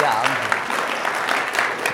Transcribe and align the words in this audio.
Yeah. 0.00 0.22
I'm, 0.24 0.58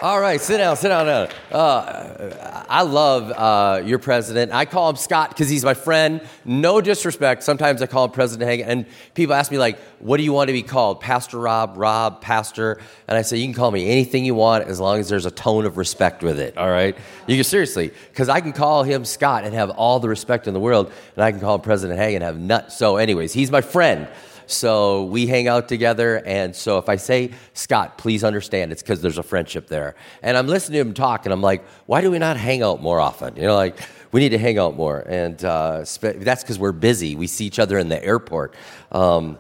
all 0.05 0.21
right, 0.21 0.39
sit 0.39 0.59
down, 0.59 0.77
sit 0.77 0.89
down. 0.89 1.09
Uh, 1.09 2.65
I 2.69 2.83
love 2.83 3.31
uh, 3.31 3.83
your 3.87 3.99
president. 3.99 4.53
I 4.53 4.67
call 4.67 4.91
him 4.91 4.97
Scott 4.97 5.31
because 5.31 5.49
he's 5.49 5.65
my 5.65 5.73
friend. 5.73 6.21
No 6.45 6.83
disrespect. 6.83 7.43
Sometimes 7.43 7.81
I 7.81 7.87
call 7.87 8.05
him 8.05 8.11
President 8.11 8.51
Hagan, 8.51 8.69
and 8.69 8.87
people 9.15 9.35
ask 9.35 9.51
me 9.51 9.57
like, 9.57 9.79
"What 10.01 10.19
do 10.19 10.23
you 10.23 10.33
want 10.35 10.49
to 10.49 10.53
be 10.53 10.63
called?" 10.63 11.01
Pastor 11.01 11.39
Rob, 11.39 11.75
Rob, 11.77 12.21
Pastor, 12.21 12.79
and 13.09 13.17
I 13.17 13.23
say 13.23 13.39
you 13.39 13.47
can 13.47 13.55
call 13.55 13.71
me 13.71 13.89
anything 13.89 14.27
you 14.27 14.35
want 14.35 14.69
as 14.69 14.79
long 14.79 14.99
as 14.99 15.09
there's 15.09 15.25
a 15.25 15.31
tone 15.31 15.65
of 15.65 15.79
respect 15.79 16.23
with 16.23 16.39
it. 16.39 16.59
All 16.59 16.69
right, 16.69 16.95
you 17.27 17.37
can 17.37 17.45
seriously 17.45 17.91
because 18.11 18.29
I 18.29 18.43
can 18.43 18.53
call 18.53 18.83
him 18.83 19.07
Scott 19.07 19.45
and 19.45 19.55
have 19.55 19.71
all 19.71 20.01
the 20.01 20.09
respect 20.11 20.47
in 20.47 20.53
the 20.53 20.61
world, 20.61 20.93
and 21.17 21.25
I 21.25 21.31
can 21.31 21.41
call 21.41 21.55
him 21.55 21.63
President 21.63 21.99
Hagan 21.99 22.21
and 22.21 22.25
have 22.25 22.39
nuts. 22.39 22.77
So, 22.77 22.97
anyways, 22.97 23.33
he's 23.33 23.51
my 23.51 23.63
friend. 23.63 24.07
So 24.47 25.05
we 25.05 25.27
hang 25.27 25.49
out 25.49 25.69
together. 25.69 26.23
And 26.25 26.55
so 26.55 26.79
if 26.79 26.89
I 26.89 26.97
say, 26.97 27.33
Scott, 27.53 27.99
please 27.99 28.25
understand, 28.25 28.73
it's 28.73 28.83
because 28.83 29.01
there's 29.01 29.19
a 29.19 29.23
friendship 29.23 29.69
there. 29.69 29.95
And 30.23 30.37
I'm 30.37 30.47
listening 30.47 30.83
to 30.83 30.89
him 30.89 30.95
talk, 30.95 31.27
and 31.27 31.33
I'm 31.33 31.43
like, 31.43 31.65
why 31.87 32.01
do 32.01 32.11
we 32.11 32.19
not 32.19 32.37
hang 32.37 32.63
out 32.63 32.83
more 32.83 33.01
often? 33.01 33.37
You 33.37 33.43
know, 33.43 33.57
like, 33.57 33.79
we 34.13 34.21
need 34.21 34.29
to 34.29 34.39
hang 34.39 34.59
out 34.59 34.77
more. 34.77 35.01
And 35.01 35.45
uh, 35.45 35.85
that's 36.01 36.43
because 36.45 36.59
we're 36.59 36.71
busy. 36.71 37.17
We 37.17 37.27
see 37.27 37.47
each 37.47 37.59
other 37.59 37.79
in 37.79 37.89
the 37.89 38.03
airport. 38.05 38.55
Um, 38.93 39.39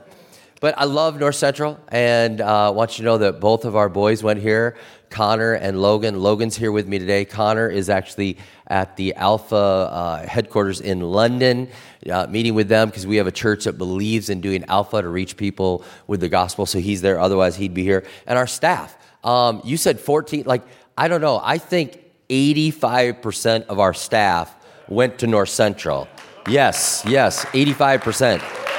but 0.64 0.78
I 0.78 0.84
love 0.84 1.20
North 1.20 1.34
Central, 1.34 1.78
and 1.88 2.40
uh, 2.40 2.68
I 2.68 2.70
want 2.70 2.96
you 2.96 3.02
to 3.02 3.04
know 3.04 3.18
that 3.18 3.38
both 3.38 3.66
of 3.66 3.76
our 3.76 3.90
boys 3.90 4.22
went 4.22 4.40
here. 4.40 4.78
Connor 5.10 5.52
and 5.52 5.82
Logan. 5.82 6.18
Logan's 6.18 6.56
here 6.56 6.72
with 6.72 6.88
me 6.88 6.98
today. 6.98 7.26
Connor 7.26 7.68
is 7.68 7.90
actually 7.90 8.38
at 8.66 8.96
the 8.96 9.14
Alpha 9.16 9.54
uh, 9.54 10.26
headquarters 10.26 10.80
in 10.80 11.02
London, 11.02 11.68
uh, 12.10 12.28
meeting 12.30 12.54
with 12.54 12.68
them 12.68 12.88
because 12.88 13.06
we 13.06 13.16
have 13.16 13.26
a 13.26 13.30
church 13.30 13.64
that 13.64 13.76
believes 13.76 14.30
in 14.30 14.40
doing 14.40 14.64
Alpha 14.64 15.02
to 15.02 15.08
reach 15.10 15.36
people 15.36 15.84
with 16.06 16.20
the 16.20 16.30
gospel. 16.30 16.64
So 16.64 16.78
he's 16.78 17.02
there, 17.02 17.20
otherwise, 17.20 17.56
he'd 17.56 17.74
be 17.74 17.82
here. 17.82 18.02
And 18.26 18.38
our 18.38 18.46
staff. 18.46 18.96
Um, 19.22 19.60
you 19.64 19.76
said 19.76 20.00
14, 20.00 20.44
like, 20.46 20.62
I 20.96 21.08
don't 21.08 21.20
know. 21.20 21.42
I 21.44 21.58
think 21.58 22.02
85% 22.30 23.66
of 23.66 23.80
our 23.80 23.92
staff 23.92 24.56
went 24.88 25.18
to 25.18 25.26
North 25.26 25.50
Central. 25.50 26.08
Yes, 26.48 27.02
yes, 27.06 27.44
85%. 27.44 28.73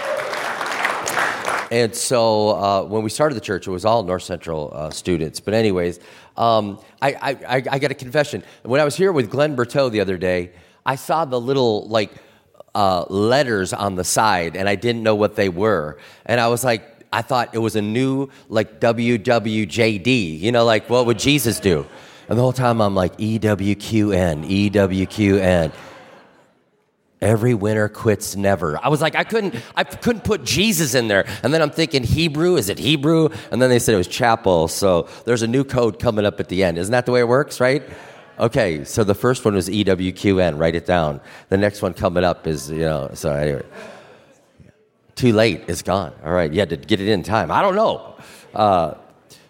And 1.71 1.95
so 1.95 2.49
uh, 2.49 2.83
when 2.83 3.03
we 3.03 3.09
started 3.09 3.35
the 3.35 3.41
church, 3.41 3.67
it 3.67 3.71
was 3.71 3.85
all 3.85 4.03
North 4.03 4.23
Central 4.23 4.71
uh, 4.73 4.89
students. 4.91 5.39
But, 5.39 5.53
anyways, 5.53 5.99
um, 6.37 6.79
I, 7.01 7.13
I, 7.47 7.63
I, 7.71 7.79
got 7.79 7.91
a 7.91 7.95
confession. 7.95 8.43
When 8.63 8.79
I 8.79 8.85
was 8.85 8.95
here 8.95 9.11
with 9.11 9.29
Glen 9.29 9.55
Berteau 9.55 9.89
the 9.89 10.01
other 10.01 10.17
day, 10.17 10.51
I 10.85 10.95
saw 10.95 11.25
the 11.25 11.39
little, 11.39 11.87
like, 11.87 12.11
uh, 12.75 13.05
letters 13.09 13.73
on 13.73 13.95
the 13.95 14.03
side, 14.03 14.55
and 14.55 14.69
I 14.69 14.75
didn't 14.75 15.01
know 15.01 15.15
what 15.15 15.35
they 15.35 15.49
were. 15.49 15.97
And 16.25 16.39
I 16.39 16.47
was 16.49 16.63
like, 16.63 16.83
I 17.11 17.21
thought 17.21 17.55
it 17.55 17.59
was 17.59 17.75
a 17.75 17.81
new, 17.81 18.29
like, 18.49 18.79
WWJD. 18.79 20.39
You 20.39 20.51
know, 20.51 20.65
like, 20.65 20.89
what 20.89 21.05
would 21.05 21.17
Jesus 21.17 21.59
do? 21.59 21.85
And 22.27 22.37
the 22.37 22.41
whole 22.41 22.53
time 22.53 22.81
I'm 22.81 22.95
like, 22.95 23.17
EWQN, 23.17 24.71
EWQN. 24.71 25.71
Every 27.25 27.55
winner 27.55 27.89
quits 27.89 28.35
never. 28.35 28.79
I 28.85 28.89
was 28.89 29.01
like, 29.01 29.15
I 29.15 29.23
couldn't, 29.23 29.55
I 29.75 29.83
couldn't 29.83 30.23
put 30.23 30.43
Jesus 30.43 30.93
in 30.93 31.07
there. 31.07 31.25
And 31.41 31.51
then 31.51 31.59
I'm 31.63 31.71
thinking 31.71 32.03
Hebrew, 32.03 32.55
is 32.55 32.69
it 32.69 32.77
Hebrew? 32.77 33.29
And 33.49 33.59
then 33.59 33.71
they 33.71 33.79
said 33.79 33.95
it 33.95 33.97
was 33.97 34.07
chapel. 34.07 34.67
So 34.67 35.09
there's 35.25 35.41
a 35.41 35.47
new 35.47 35.63
code 35.63 35.97
coming 35.97 36.23
up 36.23 36.39
at 36.39 36.49
the 36.49 36.63
end. 36.63 36.77
Isn't 36.77 36.91
that 36.91 37.07
the 37.07 37.11
way 37.11 37.21
it 37.21 37.27
works, 37.27 37.59
right? 37.59 37.81
Okay, 38.37 38.83
so 38.83 39.03
the 39.03 39.15
first 39.15 39.43
one 39.43 39.55
was 39.55 39.67
EWQN, 39.67 40.59
write 40.59 40.75
it 40.75 40.85
down. 40.85 41.19
The 41.49 41.57
next 41.57 41.81
one 41.81 41.95
coming 41.95 42.23
up 42.23 42.45
is, 42.45 42.69
you 42.69 42.79
know, 42.79 43.09
so 43.15 43.31
anyway. 43.31 43.65
Too 45.15 45.33
late, 45.33 45.63
it's 45.67 45.81
gone. 45.81 46.13
All 46.23 46.31
right, 46.31 46.53
you 46.53 46.59
had 46.59 46.69
to 46.69 46.77
get 46.77 47.01
it 47.01 47.07
in 47.07 47.23
time. 47.23 47.49
I 47.49 47.63
don't 47.63 47.75
know. 47.75 48.17
Uh, 48.53 48.93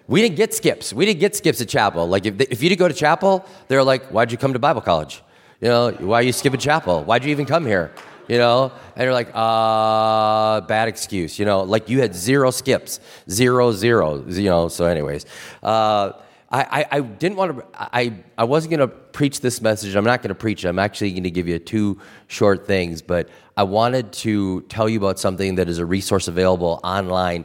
we 0.08 0.22
didn't 0.22 0.38
get 0.38 0.54
skips. 0.54 0.94
We 0.94 1.06
didn't 1.06 1.20
get 1.20 1.36
skips 1.36 1.60
at 1.60 1.68
chapel. 1.68 2.08
Like, 2.08 2.26
if, 2.26 2.40
if 2.40 2.64
you 2.64 2.70
didn't 2.70 2.80
go 2.80 2.88
to 2.88 2.94
chapel, 2.94 3.46
they're 3.68 3.84
like, 3.84 4.06
why'd 4.12 4.32
you 4.32 4.38
come 4.38 4.54
to 4.54 4.60
Bible 4.60 4.80
college? 4.80 5.22
You 5.66 5.72
know, 5.72 5.92
why 5.94 6.20
are 6.20 6.22
you 6.22 6.32
skipping 6.32 6.60
chapel? 6.60 7.04
Why'd 7.04 7.24
you 7.24 7.32
even 7.32 7.48
come 7.48 7.66
here? 7.66 7.92
You 8.28 8.38
know, 8.38 8.72
and 8.96 9.04
you're 9.04 9.14
like, 9.14 9.32
uh, 9.34 10.62
bad 10.62 10.88
excuse. 10.88 11.40
You 11.40 11.46
know, 11.46 11.64
like 11.64 11.90
you 11.90 12.02
had 12.02 12.14
zero 12.14 12.52
skips, 12.52 13.00
zero, 13.32 13.72
zero. 13.72 14.24
You 14.28 14.44
know, 14.44 14.68
so 14.68 14.86
anyways, 14.86 15.26
uh, 15.64 16.12
I, 16.52 16.62
I, 16.62 16.86
I 16.92 17.00
didn't 17.00 17.38
want 17.38 17.58
to. 17.58 17.66
I, 17.74 18.14
I 18.38 18.44
wasn't 18.44 18.78
going 18.78 18.88
to 18.88 18.96
preach 18.96 19.42
this 19.42 19.60
message. 19.60 19.96
I'm 19.96 20.04
not 20.04 20.22
going 20.22 20.30
to 20.30 20.36
preach. 20.36 20.66
I'm 20.66 20.78
actually 20.78 21.10
going 21.14 21.24
to 21.24 21.32
give 21.32 21.48
you 21.48 21.58
two 21.58 22.00
short 22.28 22.68
things, 22.68 23.02
but 23.02 23.28
I 23.58 23.64
wanted 23.64 24.14
to 24.14 24.62
tell 24.70 24.88
you 24.88 25.00
about 25.00 25.18
something 25.18 25.56
that 25.56 25.68
is 25.68 25.80
a 25.80 25.86
resource 25.88 26.28
available 26.28 26.80
online. 26.84 27.44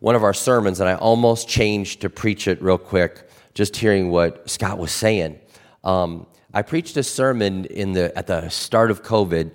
One 0.00 0.14
of 0.14 0.24
our 0.24 0.34
sermons, 0.34 0.78
and 0.78 0.90
I 0.90 0.94
almost 0.96 1.48
changed 1.48 2.02
to 2.02 2.10
preach 2.10 2.46
it 2.48 2.60
real 2.60 2.76
quick, 2.76 3.30
just 3.54 3.76
hearing 3.76 4.10
what 4.10 4.50
Scott 4.50 4.76
was 4.76 4.92
saying. 4.92 5.40
Um, 5.84 6.26
I 6.52 6.62
preached 6.62 6.96
a 6.96 7.04
sermon 7.04 7.64
in 7.66 7.92
the, 7.92 8.16
at 8.18 8.26
the 8.26 8.48
start 8.48 8.90
of 8.90 9.04
COVID, 9.04 9.52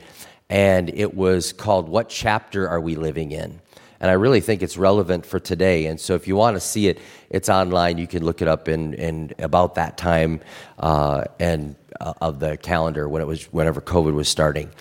and 0.50 0.90
it 0.90 1.14
was 1.14 1.52
called 1.52 1.90
What 1.90 2.08
Chapter 2.08 2.70
Are 2.70 2.80
We 2.80 2.96
Living 2.96 3.34
In? 3.34 3.60
And 4.00 4.10
I 4.10 4.14
really 4.14 4.40
think 4.40 4.64
it's 4.64 4.78
relevant 4.78 5.26
for 5.26 5.38
today. 5.38 5.88
And 5.88 6.00
so 6.00 6.16
if 6.16 6.26
you 6.26 6.38
want 6.38 6.56
to 6.56 6.62
see 6.62 6.88
it, 6.88 7.00
it's 7.30 7.50
online. 7.50 7.98
You 7.98 8.08
can 8.08 8.24
look 8.24 8.42
it 8.42 8.48
up 8.48 8.70
in, 8.70 8.94
in 8.94 9.34
about 9.40 9.76
that 9.76 9.98
time 9.98 10.40
uh, 10.80 11.26
and 11.38 11.76
uh, 12.00 12.14
of 12.22 12.40
the 12.40 12.56
calendar 12.56 13.10
when 13.10 13.22
it 13.22 13.26
was 13.26 13.44
whenever 13.52 13.82
COVID 13.82 14.14
was 14.14 14.30
starting. 14.30 14.72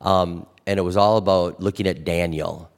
Um, 0.00 0.46
and 0.68 0.78
it 0.78 0.82
was 0.82 0.96
all 0.96 1.16
about 1.16 1.60
looking 1.60 1.88
at 1.88 2.04
Daniel. 2.04 2.70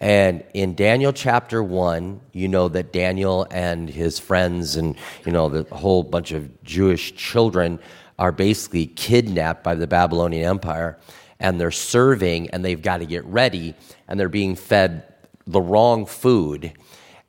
And 0.00 0.44
in 0.52 0.74
Daniel 0.74 1.14
chapter 1.14 1.62
1, 1.62 2.20
you 2.32 2.46
know 2.48 2.68
that 2.68 2.92
Daniel 2.92 3.46
and 3.50 3.88
his 3.88 4.18
friends 4.18 4.76
and 4.76 4.96
you 5.24 5.32
know 5.32 5.48
the 5.48 5.74
whole 5.74 6.02
bunch 6.02 6.32
of 6.32 6.62
Jewish 6.62 7.16
children 7.16 7.80
are 8.18 8.32
basically 8.32 8.86
kidnapped 8.86 9.62
by 9.62 9.74
the 9.74 9.86
Babylonian 9.86 10.44
Empire 10.44 10.98
and 11.40 11.60
they're 11.60 11.70
serving 11.70 12.50
and 12.50 12.64
they've 12.64 12.82
got 12.82 12.98
to 12.98 13.06
get 13.06 13.24
ready 13.24 13.74
and 14.08 14.18
they're 14.18 14.28
being 14.28 14.56
fed 14.56 15.04
the 15.46 15.60
wrong 15.60 16.04
food. 16.06 16.72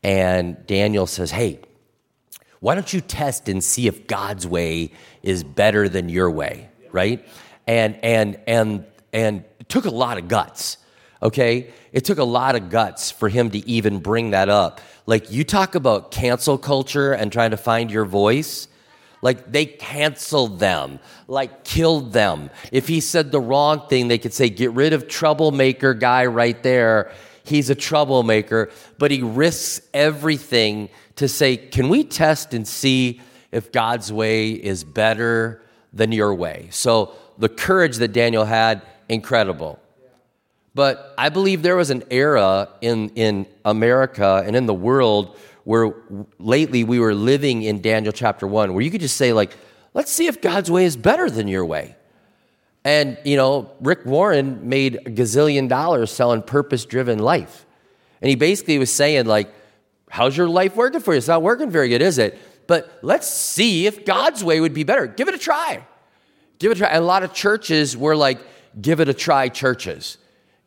And 0.03 0.65
Daniel 0.65 1.05
says, 1.05 1.31
Hey, 1.31 1.59
why 2.59 2.75
don't 2.75 2.91
you 2.91 3.01
test 3.01 3.47
and 3.47 3.63
see 3.63 3.87
if 3.87 4.07
God's 4.07 4.45
way 4.45 4.91
is 5.23 5.43
better 5.43 5.87
than 5.87 6.09
your 6.09 6.29
way, 6.29 6.69
right? 6.91 7.25
And 7.67 7.97
and 8.03 8.39
and 8.47 8.85
and 9.13 9.45
it 9.59 9.69
took 9.69 9.85
a 9.85 9.91
lot 9.91 10.17
of 10.17 10.27
guts. 10.27 10.77
Okay? 11.21 11.71
It 11.91 12.05
took 12.05 12.17
a 12.17 12.23
lot 12.23 12.55
of 12.55 12.69
guts 12.69 13.11
for 13.11 13.29
him 13.29 13.49
to 13.51 13.67
even 13.67 13.99
bring 13.99 14.31
that 14.31 14.49
up. 14.49 14.79
Like 15.05 15.31
you 15.31 15.43
talk 15.43 15.75
about 15.75 16.11
cancel 16.11 16.57
culture 16.57 17.13
and 17.13 17.31
trying 17.31 17.51
to 17.51 17.57
find 17.57 17.91
your 17.91 18.05
voice. 18.05 18.68
Like 19.21 19.51
they 19.51 19.65
canceled 19.65 20.59
them, 20.59 20.99
like 21.27 21.63
killed 21.63 22.13
them. 22.13 22.49
If 22.71 22.87
he 22.87 23.01
said 23.01 23.31
the 23.31 23.41
wrong 23.41 23.87
thing, 23.87 24.07
they 24.07 24.17
could 24.17 24.33
say, 24.33 24.49
get 24.49 24.71
rid 24.71 24.93
of 24.93 25.07
troublemaker 25.07 25.93
guy 25.93 26.25
right 26.25 26.61
there. 26.63 27.11
He's 27.43 27.69
a 27.69 27.75
troublemaker, 27.75 28.69
but 28.97 29.11
he 29.11 29.21
risks 29.21 29.85
everything 29.93 30.89
to 31.15 31.27
say, 31.27 31.57
can 31.57 31.89
we 31.89 32.03
test 32.03 32.53
and 32.53 32.67
see 32.67 33.21
if 33.51 33.71
God's 33.71 34.13
way 34.13 34.51
is 34.51 34.83
better 34.83 35.61
than 35.91 36.11
your 36.11 36.33
way? 36.33 36.67
So 36.71 37.13
the 37.37 37.49
courage 37.49 37.97
that 37.97 38.13
Daniel 38.13 38.45
had, 38.45 38.81
incredible. 39.09 39.79
But 40.75 41.13
I 41.17 41.29
believe 41.29 41.61
there 41.61 41.75
was 41.75 41.89
an 41.89 42.03
era 42.09 42.69
in, 42.79 43.09
in 43.09 43.47
America 43.65 44.43
and 44.45 44.55
in 44.55 44.65
the 44.65 44.73
world 44.73 45.35
where 45.63 45.93
lately 46.37 46.83
we 46.83 46.99
were 46.99 47.13
living 47.13 47.63
in 47.63 47.81
Daniel 47.81 48.13
chapter 48.13 48.47
1, 48.47 48.73
where 48.73 48.83
you 48.83 48.91
could 48.91 49.01
just 49.01 49.17
say, 49.17 49.33
like, 49.33 49.55
let's 49.93 50.11
see 50.11 50.27
if 50.27 50.41
God's 50.41 50.71
way 50.71 50.85
is 50.85 50.95
better 50.95 51.29
than 51.29 51.47
your 51.47 51.65
way. 51.65 51.95
And, 52.83 53.17
you 53.25 53.35
know, 53.35 53.71
Rick 53.81 54.05
Warren 54.05 54.67
made 54.69 54.95
a 54.95 55.09
gazillion 55.09 55.67
dollars 55.67 56.11
selling 56.11 56.41
purpose 56.41 56.85
driven 56.85 57.19
life. 57.19 57.65
And 58.21 58.29
he 58.29 58.35
basically 58.35 58.79
was 58.79 58.91
saying, 58.91 59.25
like, 59.25 59.53
how's 60.09 60.35
your 60.35 60.49
life 60.49 60.75
working 60.75 61.01
for 61.01 61.13
you? 61.13 61.17
It's 61.17 61.27
not 61.27 61.41
working 61.41 61.69
very 61.69 61.89
good, 61.89 62.01
is 62.01 62.17
it? 62.17 62.37
But 62.67 62.99
let's 63.01 63.27
see 63.27 63.85
if 63.85 64.05
God's 64.05 64.43
way 64.43 64.59
would 64.61 64.73
be 64.73 64.83
better. 64.83 65.07
Give 65.07 65.27
it 65.27 65.35
a 65.35 65.39
try. 65.39 65.85
Give 66.59 66.71
it 66.71 66.77
a 66.77 66.79
try. 66.79 66.89
And 66.89 67.03
a 67.03 67.07
lot 67.07 67.23
of 67.23 67.33
churches 67.33 67.97
were 67.97 68.15
like, 68.15 68.39
give 68.79 68.99
it 68.99 69.09
a 69.09 69.13
try 69.13 69.49
churches. 69.49 70.17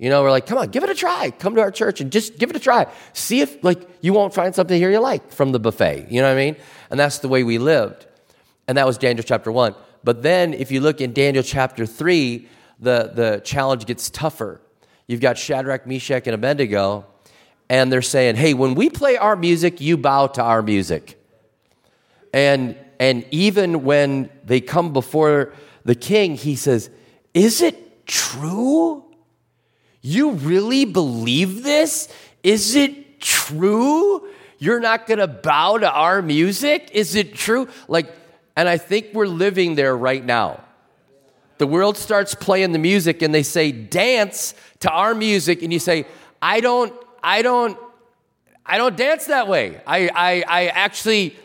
You 0.03 0.11
know, 0.11 0.21
we're 0.25 0.33
like, 0.33 0.47
come 0.47 0.59
on, 0.59 0.71
give 0.71 0.83
it 0.83 0.91
a 0.91 0.97
try. 0.97 1.31
Come 1.31 1.55
to 1.55 1.61
our 1.61 1.71
church 1.71 2.01
and 2.01 2.11
just 2.11 2.37
give 2.37 2.51
it 2.51 2.57
a 2.57 2.59
try. 2.59 2.89
See 3.13 3.41
if 3.41 3.63
like 3.63 3.89
you 4.01 4.13
won't 4.13 4.35
find 4.35 4.53
something 4.53 4.77
here 4.77 4.91
you 4.91 4.99
like 4.99 5.31
from 5.31 5.53
the 5.53 5.61
buffet. 5.61 6.09
You 6.11 6.21
know 6.21 6.27
what 6.27 6.37
I 6.37 6.45
mean? 6.45 6.57
And 6.91 6.99
that's 6.99 7.21
the 7.21 7.29
way 7.29 7.45
we 7.45 7.59
lived. 7.59 8.07
And 8.67 8.77
that 8.79 8.85
was 8.85 8.99
Daniel 8.99 9.23
chapter 9.23 9.53
one. 9.53 9.77
But 10.03 10.25
then 10.25 10.55
if 10.55 10.73
you 10.73 10.81
look 10.81 11.01
in 11.01 11.13
Daniel 11.13 11.45
chapter 11.45 11.87
three, 11.87 12.49
the, 12.81 13.13
the 13.15 13.43
challenge 13.45 13.87
gets 13.87 14.11
tougher. 14.11 14.61
You've 15.07 15.21
got 15.21 15.39
Shadrach, 15.39 15.87
Meshach, 15.87 16.27
and 16.27 16.35
Abednego, 16.35 17.07
and 17.69 17.93
they're 17.93 18.03
saying, 18.03 18.35
Hey, 18.35 18.55
when 18.55 18.75
we 18.75 18.91
play 18.91 19.17
our 19.17 19.37
music, 19.37 19.81
you 19.81 19.97
bow 19.97 20.27
to 20.27 20.43
our 20.43 20.63
music. 20.63 21.17
And 22.35 22.77
and 22.99 23.25
even 23.31 23.85
when 23.85 24.31
they 24.45 24.61
come 24.61 24.93
before 24.93 25.53
the 25.85 25.95
king, 25.95 26.35
he 26.35 26.57
says, 26.57 26.91
Is 27.35 27.63
it 27.63 28.05
true? 28.09 29.05
You 30.03 30.33
really 30.33 30.85
believe 30.85 31.63
this? 31.63 32.09
Is 32.43 32.75
it 32.75 33.21
true? 33.21 34.29
You're 34.59 34.81
not 34.81 35.07
going 35.07 35.19
to 35.19 35.29
bow 35.29 35.79
to 35.79 35.91
our 35.91 36.21
music? 36.21 36.91
Is 36.93 37.15
it 37.15 37.35
true? 37.35 37.69
Like, 37.89 38.13
and 38.57 38.69
I 38.69 38.79
think 38.79 39.09
we're 39.15 39.27
living 39.27 39.77
there 39.77 39.97
right 39.97 40.25
now. 40.25 40.61
The 41.59 41.67
world 41.67 41.97
starts 41.97 42.35
playing 42.35 42.73
the 42.73 42.79
music 42.79 43.23
and 43.23 43.33
they 43.33 43.45
say, 43.45 43.71
dance 43.71 44.55
to 44.81 44.91
our 44.91 45.15
music. 45.15 45.63
And 45.63 45.73
you 45.73 45.79
say, 45.79 46.07
I 46.41 46.61
don't, 46.61 46.93
I 47.23 47.43
don't, 47.43 47.79
I 48.67 48.79
don't 48.79 48.97
dance 48.97 49.27
that 49.27 49.47
way. 49.47 49.81
I, 49.87 50.09
I, 50.09 50.45
I 50.47 50.67
actually 50.67 51.37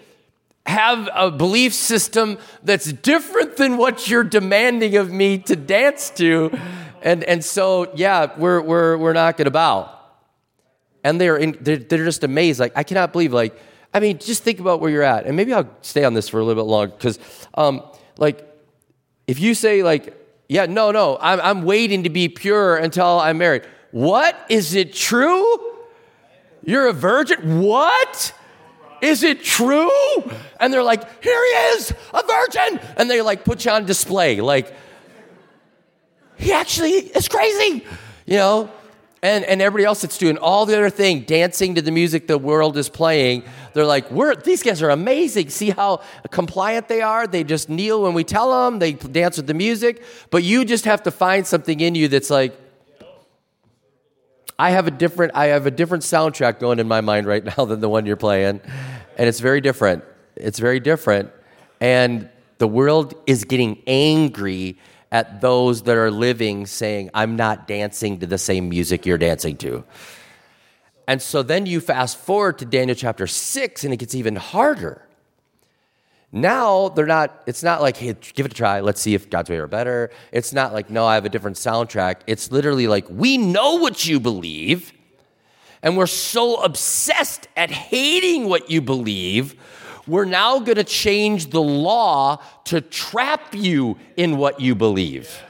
have 0.65 1.07
a 1.13 1.31
belief 1.31 1.73
system 1.73 2.37
that's 2.63 2.91
different 2.91 3.57
than 3.57 3.77
what 3.77 4.09
you're 4.09 4.23
demanding 4.23 4.97
of 4.97 5.11
me 5.11 5.37
to 5.39 5.55
dance 5.55 6.09
to. 6.11 6.57
And, 7.01 7.23
and 7.23 7.43
so, 7.43 7.91
yeah, 7.95 8.37
we're, 8.37 8.61
we're, 8.61 8.97
we're 8.97 9.13
to 9.13 9.51
bow. 9.51 9.93
And 11.03 11.21
they're, 11.21 11.37
in, 11.37 11.57
they're, 11.61 11.77
they're 11.77 12.05
just 12.05 12.23
amazed. 12.23 12.59
Like, 12.59 12.73
I 12.75 12.83
cannot 12.83 13.11
believe, 13.11 13.33
like, 13.33 13.59
I 13.93 13.99
mean, 13.99 14.17
just 14.17 14.43
think 14.43 14.59
about 14.59 14.81
where 14.81 14.89
you're 14.89 15.03
at. 15.03 15.25
And 15.25 15.35
maybe 15.35 15.53
I'll 15.53 15.69
stay 15.81 16.03
on 16.03 16.13
this 16.13 16.27
for 16.27 16.39
a 16.39 16.43
little 16.43 16.61
bit 16.61 16.69
longer 16.69 16.93
because, 16.93 17.19
um, 17.53 17.83
like, 18.17 18.43
if 19.27 19.39
you 19.39 19.53
say, 19.53 19.83
like, 19.83 20.13
yeah, 20.49 20.65
no, 20.65 20.91
no, 20.91 21.17
I'm, 21.21 21.39
I'm 21.41 21.63
waiting 21.63 22.03
to 22.03 22.09
be 22.09 22.29
pure 22.29 22.77
until 22.77 23.19
I'm 23.19 23.37
married. 23.37 23.63
What? 23.91 24.37
Is 24.49 24.75
it 24.75 24.93
true? 24.93 25.45
You're 26.63 26.87
a 26.87 26.93
virgin? 26.93 27.61
What? 27.61 28.33
Is 29.01 29.23
it 29.23 29.43
true? 29.43 29.91
And 30.59 30.73
they're 30.73 30.83
like, 30.83 31.23
here 31.23 31.45
he 31.45 31.77
is, 31.77 31.93
a 32.13 32.23
virgin. 32.23 32.79
And 32.97 33.09
they 33.09 33.21
like 33.21 33.45
put 33.45 33.65
you 33.65 33.71
on 33.71 33.85
display. 33.85 34.41
Like, 34.41 34.73
he 36.37 36.53
actually 36.53 36.91
is 36.91 37.27
crazy, 37.27 37.85
you 38.25 38.37
know? 38.37 38.71
And, 39.23 39.43
and 39.45 39.63
everybody 39.63 39.83
else 39.83 40.01
that's 40.01 40.17
doing 40.17 40.37
all 40.37 40.67
the 40.67 40.77
other 40.77 40.91
thing, 40.91 41.21
dancing 41.21 41.73
to 41.75 41.81
the 41.81 41.91
music 41.91 42.27
the 42.27 42.37
world 42.37 42.77
is 42.77 42.87
playing, 42.87 43.43
they're 43.73 43.85
like, 43.85 44.09
We're, 44.11 44.35
these 44.35 44.61
guys 44.61 44.81
are 44.83 44.91
amazing. 44.91 45.49
See 45.49 45.71
how 45.71 46.01
compliant 46.29 46.87
they 46.87 47.01
are? 47.01 47.25
They 47.25 47.43
just 47.43 47.67
kneel 47.67 48.03
when 48.03 48.13
we 48.13 48.23
tell 48.23 48.65
them, 48.65 48.79
they 48.79 48.93
dance 48.93 49.37
with 49.37 49.47
the 49.47 49.55
music. 49.55 50.03
But 50.29 50.43
you 50.43 50.65
just 50.65 50.85
have 50.85 51.03
to 51.03 51.11
find 51.11 51.47
something 51.47 51.79
in 51.79 51.95
you 51.95 52.07
that's 52.07 52.29
like, 52.29 52.55
I 54.59 54.71
have 54.71 54.87
a 54.87 54.91
different 54.91 55.33
I 55.35 55.47
have 55.47 55.65
a 55.65 55.71
different 55.71 56.03
soundtrack 56.03 56.59
going 56.59 56.79
in 56.79 56.87
my 56.87 57.01
mind 57.01 57.27
right 57.27 57.43
now 57.43 57.65
than 57.65 57.79
the 57.79 57.89
one 57.89 58.05
you're 58.05 58.15
playing. 58.17 58.61
And 59.17 59.27
it's 59.27 59.39
very 59.39 59.61
different. 59.61 60.03
It's 60.35 60.59
very 60.59 60.79
different. 60.79 61.31
And 61.79 62.29
the 62.57 62.67
world 62.67 63.13
is 63.27 63.43
getting 63.43 63.81
angry 63.87 64.77
at 65.17 65.41
those 65.41 65.81
that 65.81 65.97
are 65.97 66.11
living 66.11 66.67
saying, 66.67 67.09
I'm 67.11 67.35
not 67.35 67.67
dancing 67.67 68.19
to 68.19 68.27
the 68.27 68.37
same 68.37 68.69
music 68.69 69.03
you're 69.03 69.17
dancing 69.17 69.57
to. 69.57 69.83
And 71.07 71.19
so 71.19 71.41
then 71.41 71.65
you 71.65 71.79
fast 71.81 72.19
forward 72.19 72.59
to 72.59 72.65
Daniel 72.65 72.95
chapter 72.95 73.25
6 73.25 73.83
and 73.83 73.91
it 73.91 73.97
gets 73.97 74.13
even 74.13 74.35
harder. 74.35 75.01
Now 76.31 76.89
they're 76.89 77.07
not, 77.07 77.41
it's 77.47 77.63
not 77.63 77.81
like, 77.81 77.97
hey, 77.97 78.15
give 78.35 78.45
it 78.45 78.51
a 78.51 78.55
try, 78.55 78.81
let's 78.81 79.01
see 79.01 79.15
if 79.15 79.27
God's 79.27 79.49
way 79.49 79.57
are 79.57 79.65
better. 79.65 80.11
It's 80.31 80.53
not 80.53 80.71
like, 80.71 80.91
no, 80.91 81.07
I 81.07 81.15
have 81.15 81.25
a 81.25 81.29
different 81.29 81.57
soundtrack. 81.57 82.17
It's 82.27 82.51
literally 82.51 82.85
like, 82.85 83.09
we 83.09 83.39
know 83.39 83.77
what 83.77 84.05
you 84.05 84.19
believe, 84.19 84.93
and 85.81 85.97
we're 85.97 86.05
so 86.05 86.61
obsessed 86.61 87.47
at 87.57 87.71
hating 87.71 88.49
what 88.49 88.69
you 88.69 88.81
believe, 88.81 89.55
we're 90.07 90.25
now 90.25 90.59
gonna 90.59 90.83
change 90.83 91.49
the 91.49 91.61
law 91.61 92.41
to 92.65 92.81
trap 92.81 93.53
you 93.53 93.97
in 94.15 94.37
what 94.37 94.59
you 94.59 94.75
believe. 94.75 95.43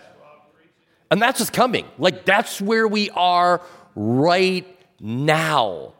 And 1.09 1.21
that's 1.21 1.39
what's 1.39 1.49
coming. 1.49 1.85
Like, 1.97 2.25
that's 2.25 2.59
where 2.59 2.87
we 2.87 3.09
are 3.11 3.61
right 3.95 4.65
now. 4.99 5.93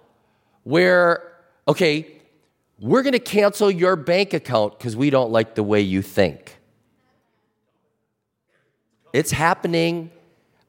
Where, 0.63 1.31
okay, 1.67 2.17
we're 2.79 3.03
going 3.03 3.13
to 3.13 3.19
cancel 3.19 3.71
your 3.71 3.95
bank 3.95 4.33
account 4.33 4.77
because 4.77 4.95
we 4.95 5.09
don't 5.09 5.31
like 5.31 5.55
the 5.55 5.63
way 5.63 5.81
you 5.81 6.01
think. 6.01 6.57
It's 9.13 9.31
happening. 9.31 10.11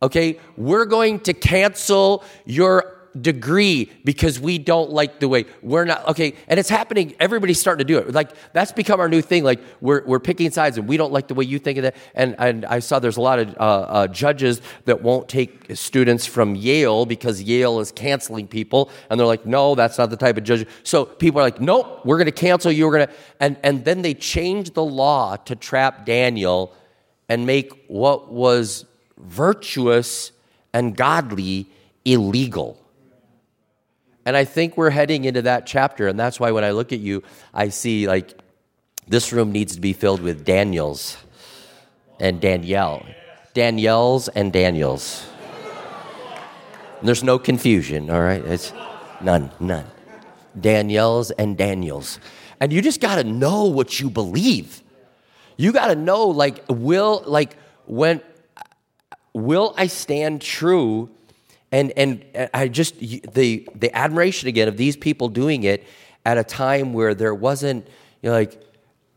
Okay, 0.00 0.38
we're 0.56 0.84
going 0.84 1.20
to 1.20 1.32
cancel 1.32 2.24
your 2.46 2.97
degree 3.22 3.90
because 4.04 4.38
we 4.38 4.58
don't 4.58 4.90
like 4.90 5.20
the 5.20 5.28
way 5.28 5.44
we're 5.62 5.84
not 5.84 6.06
okay 6.08 6.34
and 6.46 6.58
it's 6.60 6.68
happening 6.68 7.14
everybody's 7.20 7.60
starting 7.60 7.86
to 7.86 7.92
do 7.92 7.98
it. 7.98 8.12
Like 8.12 8.30
that's 8.52 8.72
become 8.72 9.00
our 9.00 9.08
new 9.08 9.22
thing 9.22 9.44
like 9.44 9.60
we're, 9.80 10.04
we're 10.04 10.20
picking 10.20 10.50
sides 10.50 10.78
and 10.78 10.88
we 10.88 10.96
don't 10.96 11.12
like 11.12 11.28
the 11.28 11.34
way 11.34 11.44
you 11.44 11.58
think 11.58 11.78
of 11.78 11.82
that. 11.82 11.96
And, 12.14 12.34
and 12.38 12.64
i 12.66 12.78
saw 12.78 12.98
there's 12.98 13.16
a 13.16 13.22
lot 13.22 13.38
of 13.38 13.56
uh, 13.56 13.60
uh, 13.60 14.06
judges 14.08 14.60
that 14.84 15.02
won't 15.02 15.28
take 15.28 15.66
students 15.74 16.26
from 16.26 16.54
yale 16.54 17.06
because 17.06 17.42
yale 17.42 17.80
is 17.80 17.92
canceling 17.92 18.46
people. 18.46 18.90
And 19.10 19.18
they're 19.18 19.26
like 19.26 19.46
no 19.46 19.74
that's 19.74 19.98
not 19.98 20.10
the 20.10 20.16
type 20.16 20.36
of 20.36 20.44
judge. 20.44 20.66
So 20.82 21.04
people 21.04 21.40
are 21.40 21.44
like 21.44 21.60
nope 21.60 22.04
we're 22.04 22.18
going 22.18 22.26
to 22.26 22.32
cancel 22.32 22.72
you 22.72 22.86
we're 22.86 22.98
going 22.98 23.06
to 23.08 23.14
and, 23.40 23.56
and 23.62 23.84
then 23.84 24.02
they 24.02 24.14
change 24.14 24.72
the 24.72 24.84
law 24.84 25.36
to 25.36 25.56
trap 25.56 26.06
daniel 26.06 26.74
and 27.28 27.46
make 27.46 27.72
what 27.88 28.32
was 28.32 28.84
virtuous 29.18 30.32
and 30.72 30.96
godly 30.96 31.66
illegal 32.04 32.80
and 34.28 34.36
I 34.36 34.44
think 34.44 34.76
we're 34.76 34.90
heading 34.90 35.24
into 35.24 35.40
that 35.40 35.66
chapter. 35.66 36.06
And 36.06 36.20
that's 36.20 36.38
why 36.38 36.50
when 36.50 36.62
I 36.62 36.72
look 36.72 36.92
at 36.92 37.00
you, 37.00 37.22
I 37.54 37.70
see 37.70 38.06
like 38.06 38.38
this 39.06 39.32
room 39.32 39.52
needs 39.52 39.74
to 39.74 39.80
be 39.80 39.94
filled 39.94 40.20
with 40.20 40.44
Daniels 40.44 41.16
and 42.20 42.38
Danielle. 42.38 43.06
Danielles 43.54 44.28
and 44.34 44.52
Daniels. 44.52 45.26
There's 47.02 47.24
no 47.24 47.38
confusion, 47.38 48.10
all 48.10 48.20
right? 48.20 48.44
It's 48.44 48.74
none, 49.22 49.50
none. 49.60 49.86
Danielles 50.60 51.32
and 51.38 51.56
Daniels. 51.56 52.20
And 52.60 52.70
you 52.70 52.82
just 52.82 53.00
got 53.00 53.14
to 53.14 53.24
know 53.24 53.64
what 53.64 53.98
you 53.98 54.10
believe. 54.10 54.82
You 55.56 55.72
got 55.72 55.86
to 55.86 55.94
know 55.96 56.26
like 56.26 56.66
will 56.68 57.22
like 57.24 57.56
when 57.86 58.20
will 59.32 59.72
I 59.78 59.86
stand 59.86 60.42
true 60.42 61.08
and, 61.70 61.92
and 61.96 62.24
I 62.54 62.68
just, 62.68 62.98
the, 62.98 63.68
the 63.74 63.94
admiration 63.94 64.48
again 64.48 64.68
of 64.68 64.76
these 64.76 64.96
people 64.96 65.28
doing 65.28 65.64
it 65.64 65.86
at 66.24 66.38
a 66.38 66.44
time 66.44 66.92
where 66.92 67.14
there 67.14 67.34
wasn't, 67.34 67.86
you 68.22 68.30
know, 68.30 68.32
like, 68.32 68.62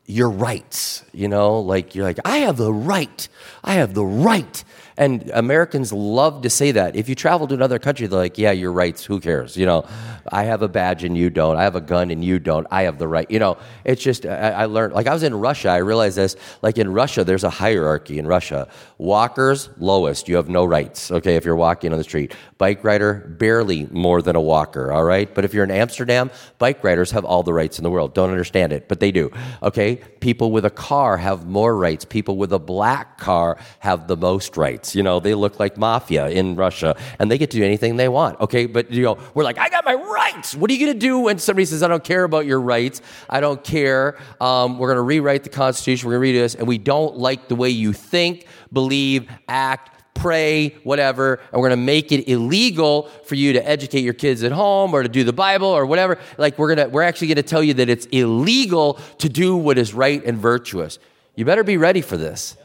your 0.06 0.30
rights, 0.30 1.06
you 1.14 1.28
know, 1.28 1.60
like 1.60 1.96
you're 1.96 2.04
like, 2.04 2.20
I 2.26 2.40
have 2.40 2.58
the 2.58 2.74
right, 2.74 3.30
I 3.64 3.76
have 3.76 3.94
the 3.94 4.06
right 4.06 4.64
and 4.98 5.30
Americans 5.34 5.94
love 5.94 6.42
to 6.44 6.50
say 6.50 6.72
that. 6.72 6.96
If 6.96 7.10
you 7.10 7.16
travel 7.16 7.48
to 7.48 7.54
another 7.54 7.80
country, 7.80 8.08
they're 8.08 8.20
like, 8.20 8.38
yeah, 8.38 8.52
your 8.52 8.72
rights, 8.72 9.04
who 9.04 9.20
cares? 9.20 9.56
You 9.56 9.66
know, 9.66 9.86
I 10.28 10.44
have 10.44 10.62
a 10.62 10.68
badge 10.68 11.04
and 11.04 11.18
you 11.18 11.30
don't. 11.30 11.56
I 11.58 11.64
have 11.64 11.76
a 11.76 11.82
gun 11.82 12.12
and 12.12 12.24
you 12.24 12.40
don't. 12.40 12.68
I 12.70 12.84
have 12.84 13.00
the 13.00 13.08
right. 13.08 13.30
You 13.30 13.40
know, 13.40 13.58
it's 13.84 14.02
just, 14.04 14.26
I, 14.26 14.52
I 14.52 14.66
learned, 14.66 14.94
like 14.94 15.08
I 15.08 15.14
was 15.14 15.24
in 15.24 15.34
Russia, 15.34 15.70
I 15.70 15.78
realized 15.78 16.18
this. 16.18 16.36
Like 16.62 16.78
in 16.78 16.92
Russia, 16.92 17.24
there's 17.24 17.44
a 17.44 17.50
hierarchy 17.50 18.20
in 18.20 18.28
Russia. 18.28 18.68
Walkers, 18.98 19.70
lowest, 19.78 20.28
you 20.28 20.36
have 20.36 20.50
no 20.50 20.66
rights, 20.66 21.12
okay, 21.12 21.36
if 21.36 21.46
you're 21.46 21.56
walking 21.56 21.92
on 21.92 21.98
the 21.98 22.04
street. 22.04 22.36
Bike 22.58 22.84
rider, 22.84 23.36
barely 23.40 23.88
more 23.92 24.22
than 24.22 24.36
a 24.36 24.42
walker, 24.42 24.92
all 24.92 25.04
right? 25.04 25.34
But 25.34 25.46
if 25.46 25.54
you're 25.54 25.64
in 25.64 25.72
Amsterdam, 25.72 26.30
bike 26.60 26.84
riders 26.84 27.12
have 27.12 27.26
all 27.26 27.44
the 27.44 27.54
rights 27.54 27.80
in 27.80 27.84
the 27.84 27.90
world. 27.90 28.14
Don't 28.14 28.30
understand 28.30 28.74
it, 28.74 28.88
but 28.88 29.00
they 29.00 29.12
do, 29.12 29.32
okay? 29.64 29.96
People 30.20 30.52
with 30.52 30.66
a 30.66 30.70
car 30.70 31.18
have 31.18 31.48
more 31.48 31.76
rights. 31.76 32.06
People 32.06 32.38
with 32.38 32.54
a 32.54 32.60
black 32.60 33.18
car 33.18 33.58
have 33.80 34.08
the 34.08 34.18
most 34.18 34.58
rights 34.58 34.81
rights. 34.82 34.96
You 34.96 35.04
know, 35.04 35.20
they 35.20 35.34
look 35.36 35.60
like 35.60 35.78
mafia 35.78 36.30
in 36.30 36.56
Russia 36.56 36.96
and 37.20 37.30
they 37.30 37.38
get 37.38 37.52
to 37.52 37.58
do 37.58 37.64
anything 37.64 37.98
they 37.98 38.10
want. 38.10 38.40
Okay, 38.40 38.66
but 38.66 38.92
you 38.92 39.04
know, 39.04 39.18
we're 39.34 39.44
like, 39.44 39.58
I 39.58 39.70
got 39.70 39.86
my 39.86 39.94
rights. 39.94 40.56
What 40.56 40.70
are 40.70 40.74
you 40.74 40.86
going 40.86 41.00
to 41.00 41.00
do 41.00 41.20
when 41.20 41.38
somebody 41.40 41.66
says, 41.66 41.84
I 41.84 41.88
don't 41.88 42.04
care 42.04 42.24
about 42.24 42.46
your 42.46 42.60
rights? 42.60 43.02
I 43.30 43.40
don't 43.40 43.64
care. 43.64 44.18
Um, 44.40 44.80
we're 44.80 44.88
going 44.88 44.98
to 44.98 45.04
rewrite 45.04 45.44
the 45.44 45.50
Constitution. 45.50 46.08
We're 46.08 46.14
going 46.14 46.34
to 46.34 46.34
read 46.34 46.44
this, 46.44 46.56
and 46.56 46.68
we 46.68 46.78
don't 46.78 47.18
like 47.18 47.48
the 47.48 47.56
way 47.56 47.70
you 47.70 47.94
think, 47.94 48.48
believe, 48.72 49.30
act, 49.48 49.90
pray, 50.14 50.70
whatever, 50.84 51.36
and 51.52 51.62
we're 51.62 51.70
going 51.70 51.80
to 51.80 51.86
make 51.86 52.12
it 52.12 52.28
illegal 52.28 53.10
for 53.26 53.36
you 53.36 53.54
to 53.54 53.68
educate 53.68 54.02
your 54.02 54.14
kids 54.14 54.44
at 54.44 54.52
home 54.52 54.94
or 54.94 55.04
to 55.04 55.10
do 55.10 55.24
the 55.24 55.34
Bible 55.34 55.68
or 55.68 55.86
whatever. 55.86 56.18
Like 56.38 56.58
we're 56.58 56.76
going 56.76 56.86
to 56.86 56.94
we're 56.94 57.04
actually 57.04 57.28
going 57.28 57.38
to 57.38 57.44
tell 57.44 57.64
you 57.64 57.74
that 57.76 57.90
it's 57.90 58.06
illegal 58.08 59.00
to 59.20 59.30
do 59.30 59.56
what 59.56 59.78
is 59.78 59.94
right 59.94 60.24
and 60.26 60.38
virtuous. 60.38 61.00
You 61.36 61.46
better 61.46 61.64
be 61.64 61.78
ready 61.78 62.02
for 62.02 62.18
this. 62.18 62.58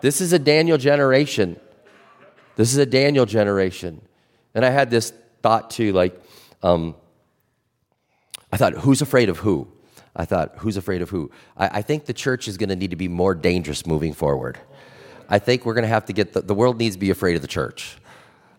This 0.00 0.20
is 0.20 0.32
a 0.32 0.38
Daniel 0.38 0.78
generation. 0.78 1.58
This 2.56 2.72
is 2.72 2.78
a 2.78 2.86
Daniel 2.86 3.26
generation. 3.26 4.00
And 4.54 4.64
I 4.64 4.70
had 4.70 4.90
this 4.90 5.12
thought 5.42 5.70
too, 5.70 5.92
like, 5.92 6.20
um, 6.62 6.94
I 8.50 8.56
thought, 8.56 8.72
who's 8.74 9.02
afraid 9.02 9.28
of 9.28 9.38
who? 9.38 9.68
I 10.14 10.24
thought, 10.24 10.54
who's 10.58 10.76
afraid 10.76 11.02
of 11.02 11.10
who? 11.10 11.30
I, 11.56 11.78
I 11.78 11.82
think 11.82 12.06
the 12.06 12.14
church 12.14 12.48
is 12.48 12.56
going 12.56 12.70
to 12.70 12.76
need 12.76 12.90
to 12.90 12.96
be 12.96 13.08
more 13.08 13.34
dangerous 13.34 13.84
moving 13.86 14.14
forward. 14.14 14.58
I 15.28 15.38
think 15.38 15.66
we're 15.66 15.74
going 15.74 15.82
to 15.82 15.88
have 15.88 16.06
to 16.06 16.12
get 16.12 16.32
the, 16.32 16.40
the 16.40 16.54
world 16.54 16.78
needs 16.78 16.96
to 16.96 17.00
be 17.00 17.10
afraid 17.10 17.36
of 17.36 17.42
the 17.42 17.48
church. 17.48 17.98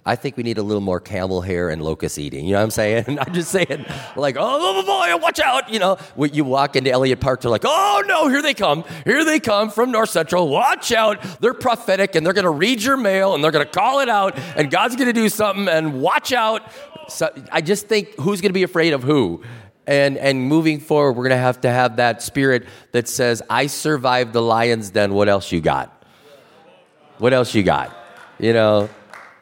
I 0.08 0.16
think 0.16 0.38
we 0.38 0.44
need 0.44 0.58
a 0.58 0.64
little 0.64 0.82
more 0.82 1.02
camel 1.02 1.42
hair 1.42 1.70
and 1.70 1.82
locust 1.82 2.18
eating. 2.18 2.46
You 2.46 2.54
know 2.54 2.60
what 2.60 2.64
I'm 2.64 2.72
saying? 2.72 3.20
I'm 3.20 3.34
just 3.34 3.52
saying, 3.52 3.86
like, 4.16 4.38
oh, 4.38 4.42
oh, 4.42 4.82
oh, 4.82 4.84
boy, 4.84 5.22
watch 5.22 5.42
out. 5.42 5.70
You 5.70 5.80
know, 5.80 5.98
when 6.16 6.34
you 6.34 6.46
walk 6.46 6.78
into 6.78 6.90
Elliot 6.90 7.20
Park, 7.20 7.42
they're 7.42 7.52
like, 7.52 7.66
oh, 7.66 8.04
no, 8.08 8.30
here 8.30 8.42
they 8.42 8.54
come. 8.54 8.86
Here 9.04 9.26
they 9.26 9.42
come 9.42 9.70
from 9.70 9.92
North 9.92 10.10
Central. 10.10 10.48
Watch 10.48 10.94
out. 10.94 11.22
They're 11.42 11.54
prophetic 11.54 12.16
and 12.16 12.26
they're 12.26 12.34
going 12.34 12.46
to 12.46 12.50
read 12.50 12.82
your 12.82 12.96
mail 12.96 13.36
and 13.36 13.44
they're 13.44 13.52
going 13.52 13.66
to 13.66 13.72
call 13.72 14.00
it 14.00 14.08
out 14.08 14.40
and 14.56 14.72
God's 14.72 14.96
going 14.96 15.08
to 15.08 15.14
do 15.14 15.28
something 15.28 15.68
and 15.68 16.02
watch 16.02 16.32
out. 16.32 16.72
So 17.10 17.30
I 17.52 17.60
just 17.60 17.88
think 17.88 18.16
who's 18.16 18.40
going 18.40 18.50
to 18.50 18.54
be 18.54 18.64
afraid 18.64 18.94
of 18.94 19.04
who? 19.04 19.44
And, 19.88 20.18
and 20.18 20.42
moving 20.42 20.80
forward, 20.80 21.14
we're 21.14 21.24
going 21.24 21.38
to 21.38 21.38
have 21.38 21.60
to 21.62 21.70
have 21.70 21.98
that 21.98 22.22
spirit 22.22 22.66
that 22.94 23.10
says, 23.10 23.42
I 23.50 23.68
survived 23.68 24.32
the 24.32 24.42
lion's 24.42 24.90
den. 24.90 25.14
What 25.14 25.28
else 25.28 25.52
you 25.52 25.60
got? 25.60 25.94
What 27.18 27.34
else 27.34 27.54
you 27.54 27.64
got? 27.64 27.94
You 28.40 28.54
know? 28.54 28.90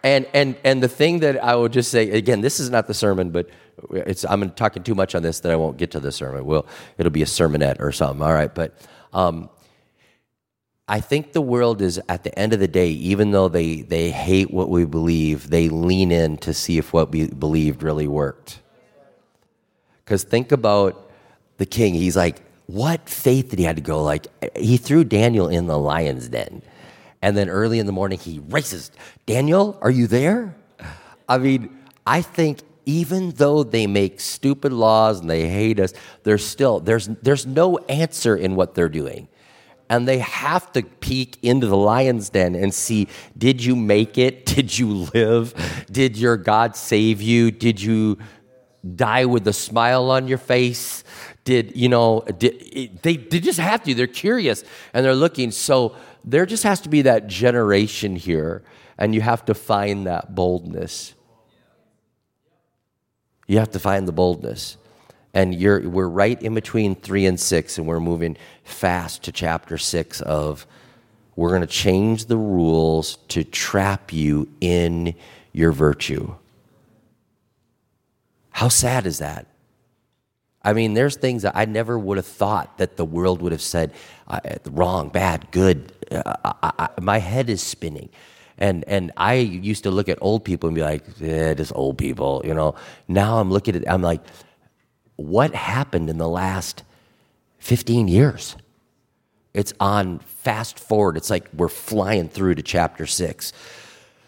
And, 0.05 0.27
and, 0.35 0.55
and 0.63 0.83
the 0.83 0.88
thing 0.88 1.21
that 1.21 1.43
I 1.43 1.55
will 1.55 1.67
just 1.67 1.89
say, 1.89 2.12
again, 2.12 2.41
this 2.41 2.59
is 2.59 2.69
not 2.69 2.85
the 2.85 2.93
sermon, 2.93 3.31
but 3.31 3.50
it's, 3.91 4.24
I'm 4.24 4.51
talking 4.51 4.83
too 4.83 4.93
much 4.93 5.15
on 5.15 5.24
this 5.24 5.39
that 5.39 5.51
I 5.51 5.55
won't 5.55 5.77
get 5.77 5.89
to 5.91 6.00
the 6.00 6.12
sermon. 6.12 6.45
Well, 6.45 6.67
it'll 7.00 7.12
be 7.12 7.24
a 7.24 7.25
sermonette 7.25 7.79
or 7.79 7.91
something. 7.91 8.21
All 8.21 8.31
right. 8.31 8.53
But 8.53 8.77
um, 9.13 9.50
I 10.88 11.00
think 11.00 11.33
the 11.33 11.41
world 11.41 11.81
is, 11.81 12.00
at 12.07 12.24
the 12.24 12.38
end 12.38 12.53
of 12.53 12.59
the 12.59 12.67
day, 12.67 12.89
even 12.89 13.31
though 13.31 13.50
they, 13.50 13.81
they 13.81 14.12
hate 14.12 14.51
what 14.51 14.69
we 14.69 14.85
believe, 14.85 15.50
they 15.50 15.69
lean 15.69 16.12
in 16.12 16.38
to 16.38 16.53
see 16.53 16.77
if 16.77 16.93
what 16.93 17.12
we 17.12 17.25
believed 17.25 17.81
really 17.81 18.07
worked. 18.07 18.59
Because 20.03 20.24
think 20.24 20.51
about 20.51 21.09
the 21.57 21.65
king. 21.65 21.95
He's 21.95 22.15
like, 22.15 22.43
what 22.67 23.09
faith 23.09 23.50
did 23.50 23.57
he 23.57 23.65
have 23.65 23.77
to 23.77 23.81
go? 23.81 24.03
Like, 24.03 24.27
he 24.55 24.77
threw 24.77 25.03
Daniel 25.03 25.47
in 25.47 25.65
the 25.65 25.79
lion's 25.79 26.29
den. 26.29 26.62
And 27.25 27.36
then 27.36 27.50
early 27.50 27.79
in 27.79 27.88
the 27.88 27.91
morning, 27.91 28.20
he 28.20 28.38
races, 28.50 28.91
Daniel, 29.25 29.79
are 29.82 29.89
you 29.89 30.05
there? 30.05 30.55
I 31.27 31.39
mean, 31.39 31.75
I 32.05 32.22
think 32.22 32.60
even 32.86 33.32
though 33.32 33.63
they 33.63 33.88
make 33.88 34.20
stupid 34.20 34.72
laws 34.72 35.22
and 35.22 35.27
they 35.27 35.50
hate 35.50 35.79
us, 35.79 35.91
there's 36.22 36.46
still, 36.46 36.79
there's, 36.79 37.08
there's 37.24 37.48
no 37.48 37.79
answer 37.89 38.36
in 38.36 38.55
what 38.55 38.75
they're 38.75 38.89
doing 38.89 39.27
and 39.89 40.08
they 40.08 40.20
have 40.20 40.72
to 40.74 40.84
peek 40.84 41.39
into 41.41 41.65
the 41.65 41.75
lion's 41.75 42.29
den 42.29 42.53
and 42.53 42.72
see 42.72 43.08
did 43.36 43.63
you 43.63 43.75
make 43.75 44.20
it? 44.20 44.46
Did 44.46 44.77
you 44.77 44.94
live? 45.13 45.86
Did 45.91 46.17
your 46.17 46.38
God 46.38 46.75
save 46.75 47.24
you? 47.24 47.50
Did 47.50 47.82
you 47.82 48.20
die 48.96 49.25
with 49.25 49.48
a 49.48 49.54
smile 49.54 50.12
on 50.12 50.27
your 50.27 50.38
face? 50.38 51.04
Did, 51.44 51.75
you 51.75 51.89
know, 51.89 52.22
did, 52.38 53.00
they, 53.01 53.18
they 53.18 53.39
just 53.39 53.60
have 53.60 53.84
to. 53.84 53.94
They're 53.94 54.08
curious 54.08 54.63
and 54.94 55.06
they're 55.06 55.15
looking. 55.15 55.51
So 55.51 55.96
there 56.24 56.46
just 56.46 56.63
has 56.63 56.82
to 56.82 56.89
be 56.89 57.04
that 57.04 57.27
generation 57.27 58.15
here, 58.15 58.63
and 58.98 59.13
you 59.13 59.22
have 59.22 59.46
to 59.46 59.54
find 59.54 60.08
that 60.08 60.34
boldness. 60.34 61.13
You 63.48 63.60
have 63.60 63.72
to 63.72 63.80
find 63.80 64.08
the 64.08 64.12
boldness 64.12 64.77
and 65.36 65.54
you're, 65.54 65.88
we're 65.88 66.08
right 66.08 66.42
in 66.42 66.56
between 66.56 66.96
three 66.96 67.25
and 67.25 67.38
six, 67.38 67.77
and 67.77 67.86
we're 67.86 68.00
moving 68.00 68.38
fast 68.63 69.24
to 69.24 69.34
chapter 69.34 69.77
six 69.77 70.22
of 70.22 70.65
we're 71.36 71.50
going 71.50 71.62
to 71.62 71.68
change 71.68 72.25
the 72.27 72.38
rules 72.38 73.18
to 73.27 73.44
trap 73.44 74.13
you 74.13 74.48
in 74.62 75.13
your 75.51 75.74
virtue. 75.74 76.34
How 78.55 78.69
sad 78.69 79.05
is 79.05 79.17
that? 79.17 79.47
I 80.63 80.71
mean, 80.71 80.93
there's 80.93 81.17
things 81.17 81.41
that 81.41 81.57
I 81.57 81.65
never 81.65 82.00
would 82.00 82.15
have 82.15 82.25
thought 82.25 82.77
that 82.77 82.95
the 82.95 83.03
world 83.03 83.41
would 83.41 83.51
have 83.51 83.62
said 83.62 83.91
uh, 84.29 84.39
wrong, 84.67 85.09
bad, 85.09 85.51
good. 85.51 85.91
Uh, 86.09 86.35
I, 86.63 86.71
I, 86.79 86.89
my 87.01 87.17
head 87.17 87.50
is 87.50 87.62
spinning. 87.62 88.07
And, 88.57 88.85
and 88.88 89.12
I 89.17 89.33
used 89.33 89.83
to 89.83 89.91
look 89.91 90.07
at 90.07 90.17
old 90.21 90.45
people 90.45 90.69
and 90.69 90.75
be 90.75 90.83
like, 90.83 91.03
eh, 91.21 91.53
just 91.53 91.74
old 91.75 91.97
people, 91.97 92.43
you 92.45 92.53
know. 92.53 92.75
Now 93.09 93.39
I'm 93.39 93.51
looking 93.51 93.75
at, 93.75 93.91
I'm 93.91 94.01
like, 94.01 94.21
what 95.17 95.53
happened 95.53 96.09
in 96.09 96.17
the 96.17 96.29
last 96.29 96.83
15 97.59 98.07
years. 98.07 98.55
It's 99.53 99.74
on 99.81 100.19
fast 100.19 100.79
forward. 100.79 101.17
It's 101.17 101.29
like 101.29 101.50
we're 101.53 101.67
flying 101.67 102.29
through 102.29 102.55
to 102.55 102.63
chapter 102.63 103.05
six. 103.05 103.51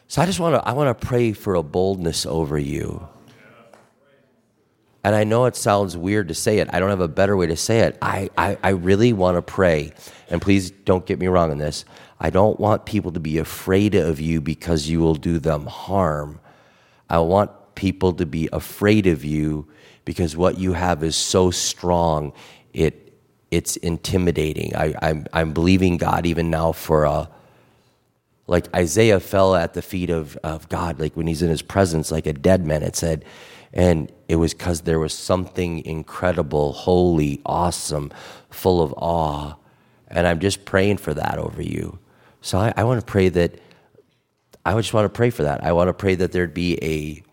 So 0.10 0.22
I 0.22 0.25
just 0.25 0.41
want 0.41 0.55
to 0.55 0.67
I 0.67 0.74
want 0.74 1.00
to 1.00 1.07
pray 1.07 1.31
for 1.31 1.55
a 1.55 1.63
boldness 1.63 2.25
over 2.25 2.57
you. 2.57 3.07
And 5.08 5.16
I 5.16 5.24
know 5.24 5.46
it 5.46 5.56
sounds 5.56 5.96
weird 5.96 6.28
to 6.28 6.34
say 6.34 6.60
it. 6.60 6.68
I 6.74 6.82
don't 6.82 6.90
have 6.90 7.00
a 7.00 7.08
better 7.08 7.38
way 7.38 7.48
to 7.48 7.56
say 7.56 7.80
it. 7.80 7.98
I, 8.02 8.30
I, 8.38 8.58
I 8.62 8.70
really 8.72 9.14
want 9.14 9.38
to 9.38 9.42
pray, 9.42 9.94
and 10.28 10.42
please 10.42 10.70
don't 10.70 11.06
get 11.06 11.18
me 11.18 11.28
wrong 11.28 11.50
on 11.50 11.60
this. 11.60 11.86
I 12.20 12.30
don't 12.30 12.60
want 12.60 12.86
people 12.86 13.14
to 13.14 13.20
be 13.22 13.38
afraid 13.38 13.96
of 13.96 14.20
you 14.20 14.42
because 14.42 14.90
you 14.90 15.00
will 15.00 15.16
do 15.16 15.40
them 15.40 15.66
harm. 15.66 16.42
I 17.10 17.20
want 17.20 17.52
people 17.74 18.12
to 18.16 18.26
be 18.26 18.50
afraid 18.52 19.08
of 19.08 19.24
you 19.24 19.70
because 20.04 20.36
what 20.36 20.58
you 20.58 20.74
have 20.74 21.02
is 21.06 21.16
so 21.16 21.52
strong, 21.52 22.34
it, 22.74 23.18
it's 23.50 23.78
intimidating. 23.78 24.76
I, 24.76 24.94
I'm, 25.02 25.26
I'm 25.32 25.54
believing 25.54 25.96
God 25.96 26.26
even 26.26 26.50
now 26.50 26.74
for 26.74 27.06
a, 27.06 27.30
like 28.48 28.74
Isaiah 28.75 29.20
fell 29.20 29.56
at 29.56 29.74
the 29.74 29.82
feet 29.82 30.10
of, 30.10 30.38
of 30.38 30.70
God, 30.70 31.00
like 31.00 31.16
when 31.16 31.27
he's 31.27 31.42
in 31.42 31.50
his 31.50 31.62
presence, 31.62 32.12
like 32.12 32.25
a 32.25 32.34
dead 32.34 32.66
man, 32.66 32.82
it 32.82 32.96
said. 32.96 33.25
And 33.74 34.12
it 34.27 34.38
was 34.38 34.54
because 34.54 34.82
there 34.82 35.00
was 35.00 35.13
something 35.13 35.86
incredible, 35.86 36.72
holy, 36.74 37.42
awesome, 37.46 38.12
full 38.50 38.82
of 38.82 38.94
awe. 38.98 39.56
And 40.08 40.25
I'm 40.25 40.39
just 40.39 40.66
praying 40.66 40.98
for 40.98 41.13
that 41.13 41.38
over 41.38 41.62
you. 41.62 42.00
So 42.42 42.58
I, 42.58 42.74
I 42.77 42.84
want 42.86 43.01
to 43.01 43.06
pray 43.06 43.30
that, 43.30 43.60
I 44.66 44.74
just 44.75 44.94
want 44.94 45.06
to 45.06 45.10
pray 45.10 45.30
for 45.30 45.44
that. 45.44 45.63
I 45.63 45.74
want 45.74 45.89
to 45.89 45.94
pray 45.94 46.16
that 46.16 46.32
there'd 46.32 46.54
be 46.54 46.80
a 46.82 47.24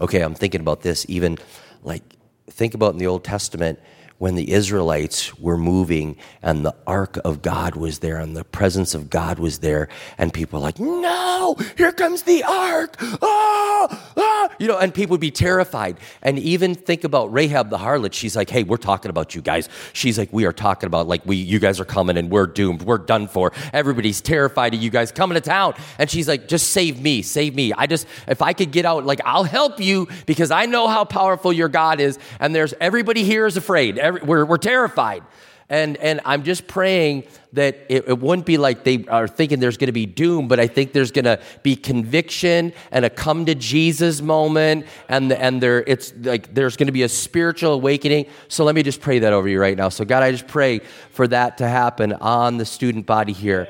Okay, 0.00 0.22
I'm 0.22 0.34
thinking 0.34 0.60
about 0.60 0.82
this 0.82 1.06
even 1.08 1.38
like 1.82 2.02
think 2.50 2.74
about 2.74 2.92
in 2.92 2.98
the 2.98 3.06
Old 3.06 3.24
Testament 3.24 3.78
when 4.18 4.36
the 4.36 4.52
Israelites 4.52 5.36
were 5.38 5.58
moving 5.58 6.16
and 6.40 6.64
the 6.64 6.74
ark 6.86 7.18
of 7.24 7.42
God 7.42 7.74
was 7.74 7.98
there 7.98 8.18
and 8.18 8.36
the 8.36 8.44
presence 8.44 8.94
of 8.94 9.10
God 9.10 9.38
was 9.38 9.58
there, 9.58 9.88
and 10.18 10.32
people 10.32 10.60
were 10.60 10.64
like, 10.64 10.78
No, 10.78 11.56
here 11.76 11.92
comes 11.92 12.22
the 12.22 12.42
ark. 12.44 12.96
Ah, 13.00 14.12
ah, 14.16 14.48
you 14.58 14.68
know, 14.68 14.78
and 14.78 14.94
people 14.94 15.14
would 15.14 15.20
be 15.20 15.30
terrified. 15.30 15.98
And 16.22 16.38
even 16.38 16.74
think 16.74 17.04
about 17.04 17.32
Rahab 17.32 17.70
the 17.70 17.78
harlot. 17.78 18.12
She's 18.12 18.36
like, 18.36 18.50
Hey, 18.50 18.62
we're 18.62 18.76
talking 18.76 19.10
about 19.10 19.34
you 19.34 19.42
guys. 19.42 19.68
She's 19.92 20.16
like, 20.16 20.32
We 20.32 20.46
are 20.46 20.52
talking 20.52 20.86
about 20.86 21.08
like 21.08 21.26
we 21.26 21.36
you 21.36 21.58
guys 21.58 21.80
are 21.80 21.84
coming 21.84 22.16
and 22.16 22.30
we're 22.30 22.46
doomed. 22.46 22.82
We're 22.82 22.98
done 22.98 23.26
for. 23.26 23.52
Everybody's 23.72 24.20
terrified 24.20 24.74
of 24.74 24.82
you 24.82 24.90
guys 24.90 25.10
coming 25.10 25.34
to 25.34 25.40
town. 25.40 25.74
And 25.98 26.08
she's 26.08 26.28
like, 26.28 26.46
Just 26.46 26.70
save 26.70 27.02
me, 27.02 27.22
save 27.22 27.54
me. 27.54 27.72
I 27.72 27.86
just 27.86 28.06
if 28.28 28.42
I 28.42 28.52
could 28.52 28.70
get 28.70 28.84
out, 28.84 29.04
like 29.04 29.20
I'll 29.24 29.44
help 29.44 29.80
you 29.80 30.06
because 30.26 30.52
I 30.52 30.66
know 30.66 30.86
how 30.86 31.04
powerful 31.04 31.52
your 31.52 31.68
God 31.68 32.00
is. 32.00 32.18
And 32.38 32.54
there's 32.54 32.74
everybody 32.80 33.24
here 33.24 33.46
is 33.46 33.56
afraid. 33.56 33.98
Every, 34.04 34.20
we're, 34.20 34.44
we're 34.44 34.58
terrified. 34.58 35.22
And, 35.70 35.96
and 35.96 36.20
I'm 36.26 36.42
just 36.42 36.66
praying 36.66 37.24
that 37.54 37.86
it, 37.88 38.06
it 38.06 38.18
wouldn't 38.18 38.44
be 38.44 38.58
like 38.58 38.84
they 38.84 39.06
are 39.06 39.26
thinking 39.26 39.60
there's 39.60 39.78
going 39.78 39.86
to 39.88 39.92
be 39.92 40.04
doom, 40.04 40.46
but 40.46 40.60
I 40.60 40.66
think 40.66 40.92
there's 40.92 41.10
going 41.10 41.24
to 41.24 41.40
be 41.62 41.74
conviction 41.74 42.74
and 42.90 43.06
a 43.06 43.10
come 43.10 43.46
to 43.46 43.54
Jesus 43.54 44.20
moment, 44.20 44.86
and, 45.08 45.32
and 45.32 45.62
there, 45.62 45.82
it's 45.86 46.12
like 46.20 46.52
there's 46.52 46.76
going 46.76 46.88
to 46.88 46.92
be 46.92 47.02
a 47.02 47.08
spiritual 47.08 47.72
awakening. 47.72 48.26
So 48.48 48.64
let 48.64 48.74
me 48.74 48.82
just 48.82 49.00
pray 49.00 49.20
that 49.20 49.32
over 49.32 49.48
you 49.48 49.58
right 49.58 49.76
now. 49.76 49.88
So, 49.88 50.04
God, 50.04 50.22
I 50.22 50.32
just 50.32 50.46
pray 50.46 50.80
for 51.12 51.26
that 51.28 51.56
to 51.58 51.66
happen 51.66 52.12
on 52.12 52.58
the 52.58 52.66
student 52.66 53.06
body 53.06 53.32
here. 53.32 53.66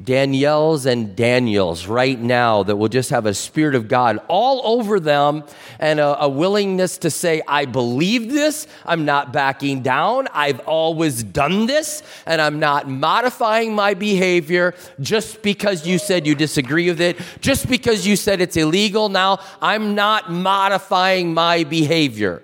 Danielles 0.00 0.86
and 0.86 1.14
Daniels 1.14 1.86
right 1.86 2.18
now 2.18 2.62
that 2.62 2.76
will 2.76 2.88
just 2.88 3.10
have 3.10 3.26
a 3.26 3.34
spirit 3.34 3.74
of 3.74 3.88
God 3.88 4.20
all 4.28 4.60
over 4.64 4.98
them 4.98 5.44
and 5.78 6.00
a, 6.00 6.22
a, 6.22 6.28
willingness 6.28 6.98
to 6.98 7.10
say, 7.10 7.42
I 7.46 7.66
believe 7.66 8.30
this, 8.30 8.66
I'm 8.86 9.04
not 9.04 9.32
backing 9.32 9.82
down, 9.82 10.28
I've 10.32 10.60
always 10.60 11.22
done 11.22 11.66
this, 11.66 12.02
and 12.26 12.40
I'm 12.40 12.58
not 12.58 12.88
modifying 12.88 13.74
my 13.74 13.94
behavior 13.94 14.74
just 15.00 15.42
because 15.42 15.86
you 15.86 15.98
said 15.98 16.26
you 16.26 16.34
disagree 16.34 16.88
with 16.88 17.00
it, 17.00 17.18
just 17.40 17.68
because 17.68 18.06
you 18.06 18.16
said 18.16 18.40
it's 18.40 18.56
illegal 18.56 19.08
now, 19.08 19.40
I'm 19.60 19.94
not 19.94 20.30
modifying 20.30 21.34
my 21.34 21.64
behavior. 21.64 22.42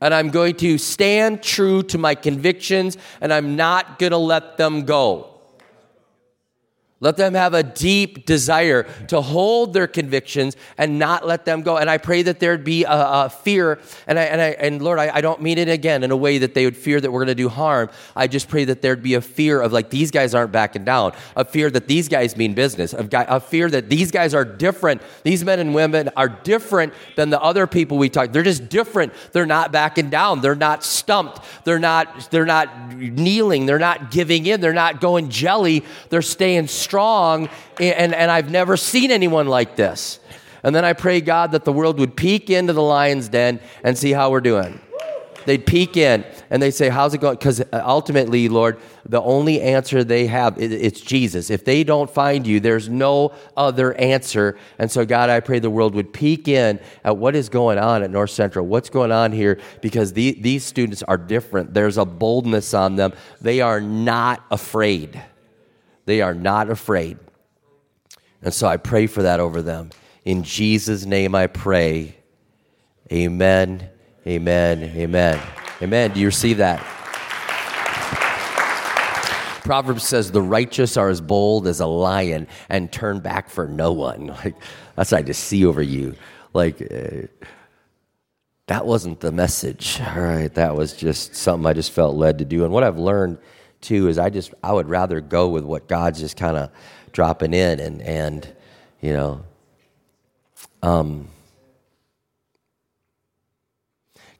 And 0.00 0.12
I'm 0.12 0.28
going 0.30 0.56
to 0.56 0.76
stand 0.76 1.42
true 1.42 1.82
to 1.84 1.96
my 1.96 2.14
convictions 2.14 2.98
and 3.20 3.32
I'm 3.32 3.56
not 3.56 3.98
going 3.98 4.10
to 4.10 4.18
let 4.18 4.58
them 4.58 4.84
go. 4.84 5.33
Let 7.04 7.18
them 7.18 7.34
have 7.34 7.52
a 7.52 7.62
deep 7.62 8.24
desire 8.24 8.84
to 9.08 9.20
hold 9.20 9.74
their 9.74 9.86
convictions 9.86 10.56
and 10.78 10.98
not 10.98 11.26
let 11.26 11.44
them 11.44 11.60
go. 11.60 11.76
And 11.76 11.90
I 11.90 11.98
pray 11.98 12.22
that 12.22 12.40
there'd 12.40 12.64
be 12.64 12.84
a, 12.84 12.90
a 12.90 13.28
fear. 13.28 13.78
And, 14.06 14.18
I, 14.18 14.22
and, 14.22 14.40
I, 14.40 14.48
and 14.52 14.80
Lord, 14.80 14.98
I, 14.98 15.16
I, 15.16 15.20
don't 15.20 15.42
mean 15.42 15.58
it 15.58 15.68
again 15.68 16.02
in 16.02 16.10
a 16.10 16.16
way 16.16 16.38
that 16.38 16.54
they 16.54 16.64
would 16.64 16.78
fear 16.78 17.02
that 17.02 17.12
we're 17.12 17.20
going 17.20 17.26
to 17.28 17.34
do 17.34 17.50
harm. 17.50 17.90
I 18.16 18.26
just 18.26 18.48
pray 18.48 18.64
that 18.64 18.80
there'd 18.80 19.02
be 19.02 19.14
a 19.14 19.20
fear 19.20 19.60
of 19.60 19.70
like, 19.70 19.90
these 19.90 20.10
guys 20.10 20.34
aren't 20.34 20.50
backing 20.50 20.86
down, 20.86 21.12
a 21.36 21.44
fear 21.44 21.70
that 21.72 21.88
these 21.88 22.08
guys 22.08 22.38
mean 22.38 22.54
business, 22.54 22.94
a, 22.94 23.06
a 23.12 23.38
fear 23.38 23.68
that 23.68 23.90
these 23.90 24.10
guys 24.10 24.32
are 24.32 24.46
different. 24.46 25.02
These 25.24 25.44
men 25.44 25.60
and 25.60 25.74
women 25.74 26.08
are 26.16 26.30
different 26.30 26.94
than 27.16 27.28
the 27.28 27.40
other 27.42 27.66
people 27.66 27.98
we 27.98 28.08
talk. 28.08 28.32
They're 28.32 28.42
just 28.42 28.70
different. 28.70 29.12
They're 29.32 29.44
not 29.44 29.72
backing 29.72 30.08
down. 30.08 30.40
They're 30.40 30.54
not 30.54 30.82
stumped. 30.82 31.42
They're 31.64 31.78
not, 31.78 32.30
they're 32.30 32.46
not 32.46 32.94
kneeling. 32.96 33.66
They're 33.66 33.78
not 33.78 34.10
giving 34.10 34.46
in. 34.46 34.62
They're 34.62 34.72
not 34.72 35.02
going 35.02 35.28
jelly. 35.28 35.84
They're 36.08 36.22
staying 36.22 36.68
strong 36.68 36.93
strong, 36.94 37.48
and, 37.80 38.14
and 38.14 38.30
I've 38.30 38.52
never 38.52 38.76
seen 38.76 39.10
anyone 39.10 39.48
like 39.48 39.74
this. 39.74 40.20
And 40.62 40.72
then 40.72 40.84
I 40.84 40.92
pray, 40.92 41.20
God, 41.20 41.50
that 41.50 41.64
the 41.64 41.72
world 41.72 41.98
would 41.98 42.16
peek 42.16 42.50
into 42.50 42.72
the 42.72 42.82
lion's 42.82 43.28
den 43.28 43.58
and 43.82 43.98
see 43.98 44.12
how 44.12 44.30
we're 44.30 44.40
doing. 44.40 44.78
they'd 45.44 45.66
peek 45.66 45.96
in 45.96 46.24
and 46.50 46.62
they'd 46.62 46.70
say, 46.70 46.90
How's 46.90 47.12
it 47.12 47.18
going? 47.18 47.34
Because 47.34 47.60
uh, 47.60 47.82
ultimately, 47.84 48.48
Lord, 48.48 48.78
the 49.04 49.20
only 49.20 49.60
answer 49.60 50.04
they 50.04 50.28
have 50.28 50.54
it's 50.56 51.00
Jesus. 51.00 51.50
If 51.50 51.64
they 51.64 51.82
don't 51.82 52.08
find 52.08 52.46
you, 52.46 52.60
there's 52.60 52.88
no 52.88 53.32
other 53.56 53.92
answer. 53.94 54.56
And 54.78 54.88
so, 54.88 55.04
God, 55.04 55.30
I 55.30 55.40
pray 55.40 55.58
the 55.58 55.70
world 55.70 55.96
would 55.96 56.12
peek 56.12 56.46
in 56.46 56.78
at 57.02 57.16
what 57.16 57.34
is 57.34 57.48
going 57.48 57.78
on 57.78 58.04
at 58.04 58.10
North 58.12 58.30
Central. 58.30 58.68
What's 58.68 58.88
going 58.88 59.10
on 59.10 59.32
here? 59.32 59.58
Because 59.82 60.12
the, 60.12 60.38
these 60.40 60.62
students 60.62 61.02
are 61.02 61.18
different. 61.18 61.74
There's 61.74 61.98
a 61.98 62.04
boldness 62.04 62.72
on 62.72 62.94
them. 62.94 63.14
They 63.40 63.62
are 63.62 63.80
not 63.80 64.44
afraid. 64.52 65.20
They 66.04 66.20
are 66.20 66.34
not 66.34 66.70
afraid. 66.70 67.18
And 68.42 68.52
so 68.52 68.66
I 68.66 68.76
pray 68.76 69.06
for 69.06 69.22
that 69.22 69.40
over 69.40 69.62
them. 69.62 69.90
In 70.24 70.42
Jesus' 70.42 71.04
name 71.04 71.34
I 71.34 71.46
pray. 71.46 72.16
Amen, 73.12 73.88
amen, 74.26 74.82
amen. 74.82 75.40
Amen. 75.82 76.12
Do 76.12 76.20
you 76.20 76.26
receive 76.26 76.58
that? 76.58 76.80
Proverbs 79.64 80.04
says 80.04 80.30
the 80.30 80.42
righteous 80.42 80.98
are 80.98 81.08
as 81.08 81.22
bold 81.22 81.66
as 81.66 81.80
a 81.80 81.86
lion 81.86 82.46
and 82.68 82.92
turn 82.92 83.20
back 83.20 83.48
for 83.48 83.66
no 83.66 83.92
one. 83.92 84.26
Like 84.44 84.56
that's 84.96 85.10
what 85.10 85.18
I 85.18 85.22
just 85.22 85.44
see 85.44 85.66
over 85.66 85.82
you. 85.82 86.14
Like 86.52 86.80
uh, 86.80 87.26
that 88.66 88.86
wasn't 88.86 89.20
the 89.20 89.32
message. 89.32 90.00
All 90.00 90.22
right, 90.22 90.52
that 90.54 90.76
was 90.76 90.92
just 90.92 91.34
something 91.34 91.66
I 91.66 91.72
just 91.72 91.90
felt 91.90 92.14
led 92.14 92.38
to 92.38 92.44
do. 92.44 92.64
And 92.64 92.72
what 92.72 92.84
I've 92.84 92.98
learned 92.98 93.38
too 93.84 94.08
is 94.08 94.18
I 94.18 94.30
just 94.30 94.52
I 94.62 94.72
would 94.72 94.88
rather 94.88 95.20
go 95.20 95.48
with 95.48 95.64
what 95.64 95.86
God's 95.86 96.18
just 96.20 96.36
kind 96.36 96.56
of 96.56 96.70
dropping 97.12 97.54
in 97.54 97.78
and 97.80 98.02
and 98.02 98.52
you 99.00 99.12
know 99.12 99.44
um 100.82 101.28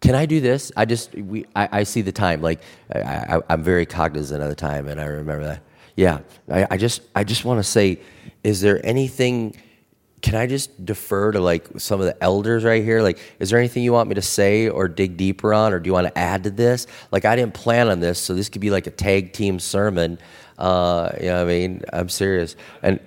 can 0.05 0.15
I 0.15 0.27
do 0.27 0.39
this? 0.43 0.71
I 0.77 0.85
just 0.85 1.15
we 1.15 1.47
I, 1.57 1.81
I 1.81 1.83
see 1.85 2.03
the 2.03 2.13
time. 2.13 2.43
Like 2.43 2.61
I, 2.95 3.41
I, 3.49 3.55
am 3.55 3.63
very 3.63 3.87
cognizant 3.87 4.43
of 4.43 4.51
the 4.51 4.55
time, 4.55 4.87
and 4.87 5.01
I 5.01 5.07
remember 5.07 5.45
that. 5.45 5.63
Yeah, 5.97 6.19
I, 6.53 6.67
I 6.73 6.77
just 6.77 7.01
I 7.15 7.25
just 7.25 7.47
want 7.47 7.59
to 7.59 7.65
say, 7.65 8.01
is 8.43 8.61
there 8.61 8.85
anything? 8.85 9.57
Can 10.25 10.37
I 10.37 10.47
just 10.47 10.87
defer 10.87 11.33
to 11.33 11.40
like 11.40 11.69
some 11.76 12.00
of 12.00 12.07
the 12.07 12.25
elders 12.25 12.64
right 12.64 12.83
here? 12.83 13.02
Like, 13.02 13.19
is 13.40 13.50
there 13.50 13.59
anything 13.59 13.83
you 13.83 13.93
want 13.93 14.09
me 14.09 14.14
to 14.14 14.23
say 14.23 14.71
or 14.71 14.88
dig 14.88 15.19
deeper 15.19 15.52
on, 15.52 15.75
or 15.75 15.78
do 15.78 15.87
you 15.87 15.93
want 15.93 16.07
to 16.07 16.19
add 16.19 16.45
to 16.45 16.50
this? 16.50 16.87
Like, 17.12 17.26
I 17.26 17.37
didn't 17.37 17.52
plan 17.52 17.88
on 17.88 18.00
this, 18.00 18.21
so 18.21 18.35
this 18.35 18.49
could 18.49 18.62
be 18.62 18.71
like 18.71 18.87
a 18.87 18.90
tag 18.90 19.35
team 19.35 19.59
sermon. 19.61 20.19
Uh, 20.59 21.11
you 21.21 21.26
know, 21.26 21.35
what 21.35 21.43
I 21.43 21.45
mean, 21.45 21.83
I'm 21.93 22.09
serious. 22.09 22.57
And 22.83 23.00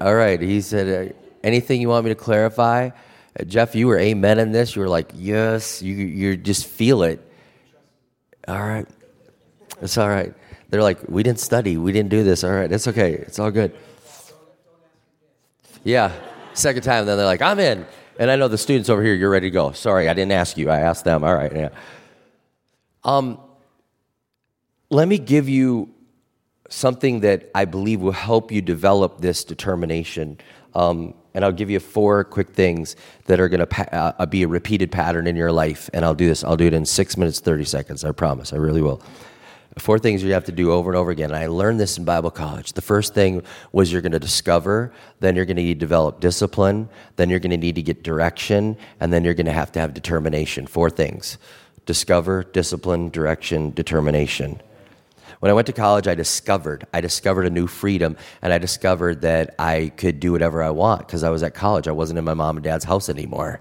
all 0.00 0.14
right, 0.14 0.40
he 0.40 0.60
said, 0.60 1.10
uh, 1.10 1.12
anything 1.42 1.80
you 1.80 1.88
want 1.88 2.04
me 2.04 2.12
to 2.12 2.14
clarify? 2.14 2.90
Uh, 3.40 3.42
Jeff, 3.42 3.74
you 3.74 3.88
were 3.88 3.98
amen 3.98 4.38
in 4.38 4.52
this. 4.52 4.76
You 4.76 4.82
were 4.82 4.88
like, 4.88 5.10
yes, 5.16 5.82
you, 5.82 5.96
you 5.96 6.36
just 6.36 6.68
feel 6.68 7.02
it. 7.02 7.28
All 8.46 8.62
right. 8.62 8.86
It's 9.80 9.98
all 9.98 10.08
right. 10.08 10.32
They're 10.70 10.80
like, 10.80 11.08
we 11.08 11.24
didn't 11.24 11.40
study. 11.40 11.76
We 11.76 11.90
didn't 11.90 12.10
do 12.10 12.22
this. 12.22 12.44
All 12.44 12.52
right. 12.52 12.70
It's 12.70 12.86
okay. 12.86 13.14
It's 13.14 13.40
all 13.40 13.50
good. 13.50 13.76
Yeah. 15.82 16.12
Second 16.54 16.82
time, 16.82 17.06
then 17.06 17.16
they're 17.16 17.26
like, 17.26 17.42
I'm 17.42 17.58
in. 17.58 17.86
And 18.18 18.30
I 18.30 18.36
know 18.36 18.48
the 18.48 18.58
students 18.58 18.88
over 18.90 19.02
here, 19.02 19.14
you're 19.14 19.30
ready 19.30 19.48
to 19.48 19.50
go. 19.50 19.72
Sorry, 19.72 20.08
I 20.08 20.14
didn't 20.14 20.32
ask 20.32 20.56
you. 20.56 20.70
I 20.70 20.80
asked 20.80 21.04
them. 21.04 21.24
All 21.24 21.34
right. 21.34 21.54
Yeah. 21.54 21.68
Um, 23.04 23.40
let 24.90 25.08
me 25.08 25.18
give 25.18 25.48
you 25.48 25.88
something 26.68 27.20
that 27.20 27.50
I 27.54 27.64
believe 27.64 28.00
will 28.00 28.12
help 28.12 28.52
you 28.52 28.60
develop 28.60 29.20
this 29.20 29.44
determination. 29.44 30.38
Um, 30.74 31.14
and 31.34 31.44
I'll 31.44 31.52
give 31.52 31.70
you 31.70 31.80
four 31.80 32.24
quick 32.24 32.50
things 32.50 32.96
that 33.24 33.40
are 33.40 33.48
going 33.48 33.60
to 33.60 33.66
pa- 33.66 34.14
uh, 34.18 34.26
be 34.26 34.42
a 34.42 34.48
repeated 34.48 34.92
pattern 34.92 35.26
in 35.26 35.36
your 35.36 35.52
life. 35.52 35.88
And 35.92 36.04
I'll 36.04 36.14
do 36.14 36.26
this. 36.26 36.44
I'll 36.44 36.56
do 36.56 36.66
it 36.66 36.74
in 36.74 36.84
six 36.84 37.16
minutes, 37.16 37.40
30 37.40 37.64
seconds. 37.64 38.04
I 38.04 38.12
promise. 38.12 38.52
I 38.52 38.56
really 38.56 38.82
will. 38.82 39.02
Four 39.78 39.98
things 39.98 40.22
you 40.22 40.34
have 40.34 40.44
to 40.44 40.52
do 40.52 40.70
over 40.70 40.90
and 40.90 40.98
over 40.98 41.10
again. 41.10 41.30
And 41.30 41.36
I 41.36 41.46
learned 41.46 41.80
this 41.80 41.96
in 41.96 42.04
Bible 42.04 42.30
college. 42.30 42.74
The 42.74 42.82
first 42.82 43.14
thing 43.14 43.42
was 43.72 43.90
you're 43.90 44.02
going 44.02 44.12
to 44.12 44.18
discover, 44.18 44.92
then 45.20 45.34
you're 45.34 45.46
going 45.46 45.56
to 45.56 45.62
need 45.62 45.74
to 45.74 45.80
develop 45.80 46.20
discipline, 46.20 46.90
then 47.16 47.30
you're 47.30 47.38
going 47.38 47.52
to 47.52 47.56
need 47.56 47.76
to 47.76 47.82
get 47.82 48.02
direction, 48.02 48.76
and 49.00 49.10
then 49.10 49.24
you're 49.24 49.32
going 49.32 49.46
to 49.46 49.52
have 49.52 49.72
to 49.72 49.80
have 49.80 49.94
determination. 49.94 50.66
Four 50.66 50.90
things 50.90 51.38
discover, 51.86 52.44
discipline, 52.44 53.10
direction, 53.10 53.72
determination. 53.72 54.60
When 55.40 55.50
I 55.50 55.54
went 55.54 55.66
to 55.66 55.72
college, 55.72 56.06
I 56.06 56.14
discovered, 56.14 56.86
I 56.94 57.00
discovered 57.00 57.46
a 57.46 57.50
new 57.50 57.66
freedom 57.66 58.16
and 58.40 58.52
I 58.52 58.58
discovered 58.58 59.22
that 59.22 59.56
I 59.58 59.90
could 59.96 60.20
do 60.20 60.30
whatever 60.30 60.62
I 60.62 60.70
want 60.70 61.00
because 61.00 61.24
I 61.24 61.30
was 61.30 61.42
at 61.42 61.54
college. 61.54 61.88
I 61.88 61.92
wasn't 61.92 62.20
in 62.20 62.24
my 62.24 62.34
mom 62.34 62.56
and 62.56 62.62
dad's 62.62 62.84
house 62.84 63.08
anymore 63.08 63.60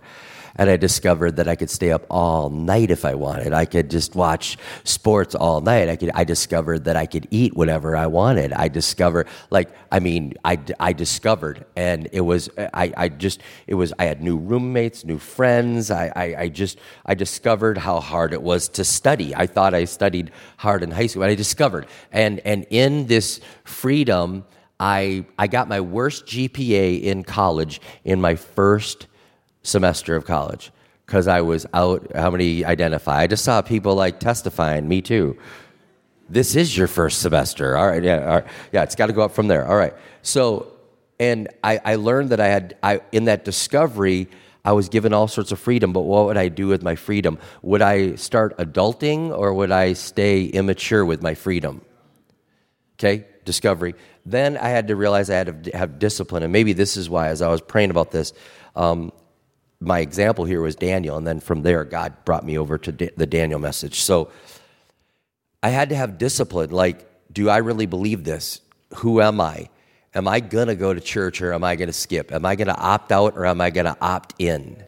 and 0.56 0.70
I 0.70 0.78
discovered 0.78 1.38
that 1.38 1.48
I 1.48 1.56
could 1.56 1.70
stay 1.70 1.92
up 1.92 2.06
all 2.10 2.50
night 2.50 2.92
if 2.92 3.06
I 3.06 3.16
wanted. 3.16 3.54
I 3.54 3.66
could 3.66 3.90
just 3.90 4.16
watch 4.16 4.58
sports 4.84 5.36
all 5.36 5.62
night. 5.62 5.90
I 5.90 5.96
could. 5.96 6.12
I 6.14 6.24
discovered 6.24 6.86
that 6.86 6.96
I 6.96 7.06
could 7.06 7.28
eat 7.32 7.56
whatever 7.56 7.96
I 7.96 8.08
wanted. 8.08 8.54
I 8.54 8.68
discovered, 8.68 9.28
like, 9.50 9.70
I 9.92 10.00
mean, 10.00 10.34
I, 10.44 10.60
I 10.80 10.94
discovered, 10.94 11.66
and 11.76 12.10
it 12.12 12.22
was, 12.22 12.50
I, 12.58 12.94
I 12.96 13.10
just, 13.10 13.42
it 13.68 13.76
was, 13.76 13.94
I 14.00 14.06
had 14.06 14.22
new 14.22 14.38
roommates, 14.38 15.06
new 15.06 15.18
friends. 15.18 15.92
I, 15.92 16.12
I, 16.16 16.36
I 16.38 16.50
just, 16.50 16.80
I 17.06 17.16
discovered 17.16 17.78
how 17.78 18.00
hard 18.00 18.34
it 18.34 18.42
was 18.42 18.70
to 18.70 18.84
study. 18.84 19.36
I 19.36 19.48
thought 19.48 19.74
I 19.74 19.86
studied 19.86 20.32
hard 20.58 20.84
in 20.84 20.92
high 20.92 21.08
school, 21.08 21.22
but 21.22 21.30
I 21.30 21.36
discovered, 21.36 21.88
and 22.12 22.40
and 22.40 22.66
in 22.70 23.08
this 23.08 23.40
freedom. 23.64 24.46
I, 24.84 25.26
I 25.38 25.46
got 25.46 25.68
my 25.68 25.80
worst 25.80 26.26
GPA 26.26 27.04
in 27.04 27.24
college 27.24 27.80
in 28.04 28.20
my 28.20 28.34
first 28.34 29.06
semester 29.64 30.16
of 30.16 30.26
college 30.26 30.72
because 31.06 31.28
I 31.28 31.42
was 31.42 31.66
out. 31.74 32.12
How 32.16 32.32
many 32.32 32.64
identify? 32.64 33.20
I 33.20 33.28
just 33.28 33.44
saw 33.44 33.62
people 33.62 33.96
like 33.96 34.20
testifying. 34.20 34.88
Me 34.88 35.02
too. 35.02 35.38
This 36.30 36.56
is 36.56 36.78
your 36.78 36.88
first 36.88 37.22
semester. 37.22 37.76
All 37.76 37.88
right, 37.88 38.04
yeah, 38.04 38.26
all 38.26 38.36
right. 38.36 38.46
yeah. 38.72 38.84
It's 38.84 38.96
got 38.96 39.08
to 39.08 39.14
go 39.14 39.22
up 39.22 39.32
from 39.32 39.48
there. 39.48 39.68
All 39.68 39.76
right. 39.76 39.94
So, 40.22 40.72
and 41.20 41.50
I, 41.64 41.80
I 41.84 41.96
learned 41.96 42.30
that 42.30 42.40
I 42.40 42.48
had 42.48 42.78
I 42.82 43.02
in 43.12 43.26
that 43.26 43.44
discovery. 43.44 44.30
I 44.64 44.74
was 44.74 44.90
given 44.90 45.12
all 45.12 45.28
sorts 45.28 45.52
of 45.52 45.60
freedom, 45.60 45.92
but 45.92 46.02
what 46.02 46.28
would 46.28 46.38
I 46.38 46.48
do 46.48 46.68
with 46.68 46.84
my 46.84 46.96
freedom? 46.96 47.40
Would 47.64 47.82
I 47.82 48.16
start 48.16 48.56
adulting 48.58 49.36
or 49.36 49.54
would 49.54 49.72
I 49.72 49.94
stay 49.94 50.46
immature 50.46 51.04
with 51.04 51.24
my 51.24 51.34
freedom? 51.34 51.82
Okay, 52.96 53.26
discovery. 53.44 53.96
Then 54.26 54.58
I 54.58 54.70
had 54.70 54.88
to 54.90 54.96
realize 54.96 55.30
I 55.30 55.36
had 55.36 55.64
to 55.64 55.78
have 55.78 55.98
discipline, 55.98 56.44
and 56.44 56.54
maybe 56.54 56.74
this 56.74 56.96
is 56.96 57.10
why, 57.10 57.30
as 57.30 57.42
I 57.42 57.50
was 57.50 57.60
praying 57.60 57.90
about 57.90 58.12
this, 58.12 58.34
um, 58.76 59.12
my 59.82 60.00
example 60.00 60.46
here 60.46 60.62
was 60.62 60.76
Daniel, 60.76 61.18
and 61.18 61.26
then 61.26 61.40
from 61.40 61.64
there, 61.64 61.84
God 61.84 62.14
brought 62.24 62.46
me 62.46 62.58
over 62.58 62.78
to 62.78 62.92
the 62.92 63.26
Daniel 63.26 63.60
message. 63.60 64.02
So 64.02 64.30
I 65.64 65.70
had 65.70 65.90
to 65.90 65.96
have 65.96 66.20
discipline. 66.20 66.70
Like, 66.70 67.08
do 67.34 67.50
I 67.50 67.58
really 67.58 67.88
believe 67.88 68.24
this? 68.24 68.62
Who 68.98 69.22
am 69.22 69.42
I? 69.42 69.70
Am 70.14 70.28
I 70.28 70.40
going 70.40 70.68
to 70.68 70.76
go 70.76 70.94
to 70.94 71.00
church 71.00 71.42
or 71.42 71.54
am 71.54 71.64
I 71.64 71.76
going 71.76 71.88
to 71.88 71.94
skip? 71.94 72.32
Am 72.32 72.46
I 72.46 72.56
going 72.56 72.68
to 72.68 72.78
opt 72.78 73.12
out 73.12 73.36
or 73.36 73.46
am 73.46 73.60
I 73.60 73.72
going 73.72 73.86
to 73.86 73.98
opt 74.02 74.36
in? 74.38 74.84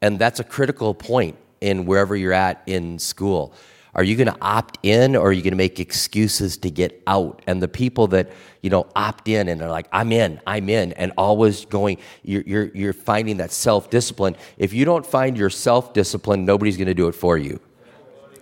And 0.00 0.18
that's 0.18 0.40
a 0.40 0.44
critical 0.44 0.94
point 0.94 1.36
in 1.60 1.84
wherever 1.84 2.16
you're 2.16 2.32
at 2.32 2.62
in 2.66 2.98
school. 2.98 3.52
Are 3.94 4.04
you 4.04 4.16
going 4.16 4.28
to 4.28 4.36
opt 4.40 4.78
in 4.82 5.16
or 5.16 5.28
are 5.28 5.32
you 5.32 5.42
going 5.42 5.52
to 5.52 5.56
make 5.56 5.80
excuses 5.80 6.56
to 6.58 6.70
get 6.70 7.02
out? 7.06 7.42
And 7.46 7.62
the 7.62 7.68
people 7.68 8.06
that, 8.08 8.30
you 8.62 8.70
know, 8.70 8.86
opt 8.94 9.26
in 9.28 9.48
and 9.48 9.60
are 9.62 9.70
like, 9.70 9.88
I'm 9.92 10.12
in, 10.12 10.40
I'm 10.46 10.68
in, 10.68 10.92
and 10.92 11.12
always 11.16 11.64
going, 11.64 11.98
you're, 12.22 12.42
you're, 12.46 12.64
you're 12.74 12.92
finding 12.92 13.38
that 13.38 13.50
self 13.50 13.90
discipline. 13.90 14.36
If 14.58 14.72
you 14.72 14.84
don't 14.84 15.04
find 15.04 15.36
your 15.36 15.50
self 15.50 15.92
discipline, 15.92 16.44
nobody's 16.44 16.76
going 16.76 16.88
to 16.88 16.94
do 16.94 17.08
it 17.08 17.14
for 17.14 17.36
you. 17.36 17.60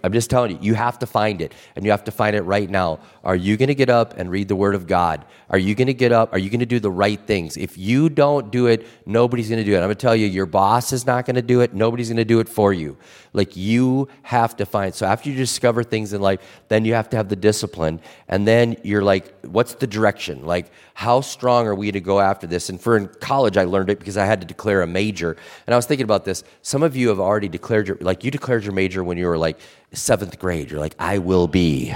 I'm 0.09 0.15
just 0.15 0.31
telling 0.31 0.53
you, 0.53 0.59
you 0.63 0.75
have 0.75 0.99
to 1.01 1.07
find 1.07 1.43
it, 1.43 1.53
and 1.77 1.85
you 1.85 1.91
have 1.91 2.05
to 2.05 2.11
find 2.11 2.35
it 2.35 2.41
right 2.41 2.71
now. 2.71 3.01
Are 3.23 3.37
you 3.37 3.59
going 3.59 3.69
to 3.69 3.75
get 3.75 3.91
up 3.91 4.19
and 4.19 4.31
read 4.31 4.49
the 4.49 4.57
Word 4.57 4.75
of 4.75 4.87
God? 4.87 5.27
Are 5.51 5.59
you 5.59 5.75
going 5.75 5.89
to 5.89 5.95
get 5.95 6.13
up? 6.13 6.33
Are 6.33 6.39
you 6.39 6.49
going 6.49 6.61
to 6.61 6.67
do 6.67 6.81
the 6.81 6.91
right 6.91 7.21
things? 7.21 7.59
If 7.59 7.77
you 7.77 8.09
don't 8.09 8.51
do 8.51 8.69
it, 8.69 8.87
nobody's 9.05 9.51
going 9.51 9.63
to 9.63 9.65
do 9.65 9.75
it. 9.75 9.77
I'm 9.77 9.83
going 9.83 9.91
to 9.91 9.97
tell 9.97 10.17
you, 10.17 10.27
your 10.27 10.47
boss 10.47 10.95
is 10.95 11.05
not 11.05 11.27
going 11.27 11.37
to 11.37 11.43
do 11.43 11.61
it. 11.61 11.75
Nobody's 11.75 12.09
going 12.09 12.17
to 12.17 12.25
do 12.25 12.41
it 12.41 12.49
for 12.49 12.73
you. 12.73 12.97
Like 13.35 13.57
you 13.57 14.09
have 14.23 14.57
to 14.57 14.65
find. 14.65 14.95
So 14.95 15.05
after 15.05 15.29
you 15.29 15.37
discover 15.37 15.85
things 15.85 16.15
in 16.15 16.23
life, 16.23 16.41
then 16.69 16.87
you 16.87 16.95
have 16.95 17.11
to 17.11 17.19
have 17.19 17.29
the 17.29 17.37
discipline, 17.37 18.01
and 18.29 18.49
then 18.49 18.77
you're 18.83 19.03
like, 19.03 19.39
what's 19.45 19.75
the 19.75 19.87
direction? 19.87 20.47
Like, 20.47 20.71
how 20.95 21.21
strong 21.21 21.67
are 21.67 21.75
we 21.75 21.93
to 21.93 22.01
go 22.01 22.21
after 22.21 22.47
this? 22.47 22.71
And 22.71 22.81
for 22.81 22.97
in 22.97 23.09
college, 23.21 23.57
I 23.57 23.65
learned 23.65 23.91
it 23.91 23.99
because 23.99 24.17
I 24.17 24.25
had 24.25 24.41
to 24.41 24.47
declare 24.47 24.81
a 24.81 24.87
major, 24.87 25.37
and 25.67 25.75
I 25.75 25.77
was 25.77 25.85
thinking 25.85 26.05
about 26.05 26.25
this. 26.25 26.43
Some 26.63 26.83
of 26.83 26.97
you 26.97 27.09
have 27.09 27.21
already 27.21 27.49
declared 27.49 27.89
your, 27.89 27.99
like, 28.01 28.25
you 28.25 28.31
declared 28.31 28.65
your 28.65 28.73
major 28.73 29.05
when 29.05 29.19
you 29.19 29.27
were 29.27 29.39
like 29.39 29.59
seventh 29.93 30.39
grade. 30.39 30.71
You're 30.71 30.81
like, 30.81 30.95
I 30.99 31.19
will 31.19 31.47
be. 31.47 31.95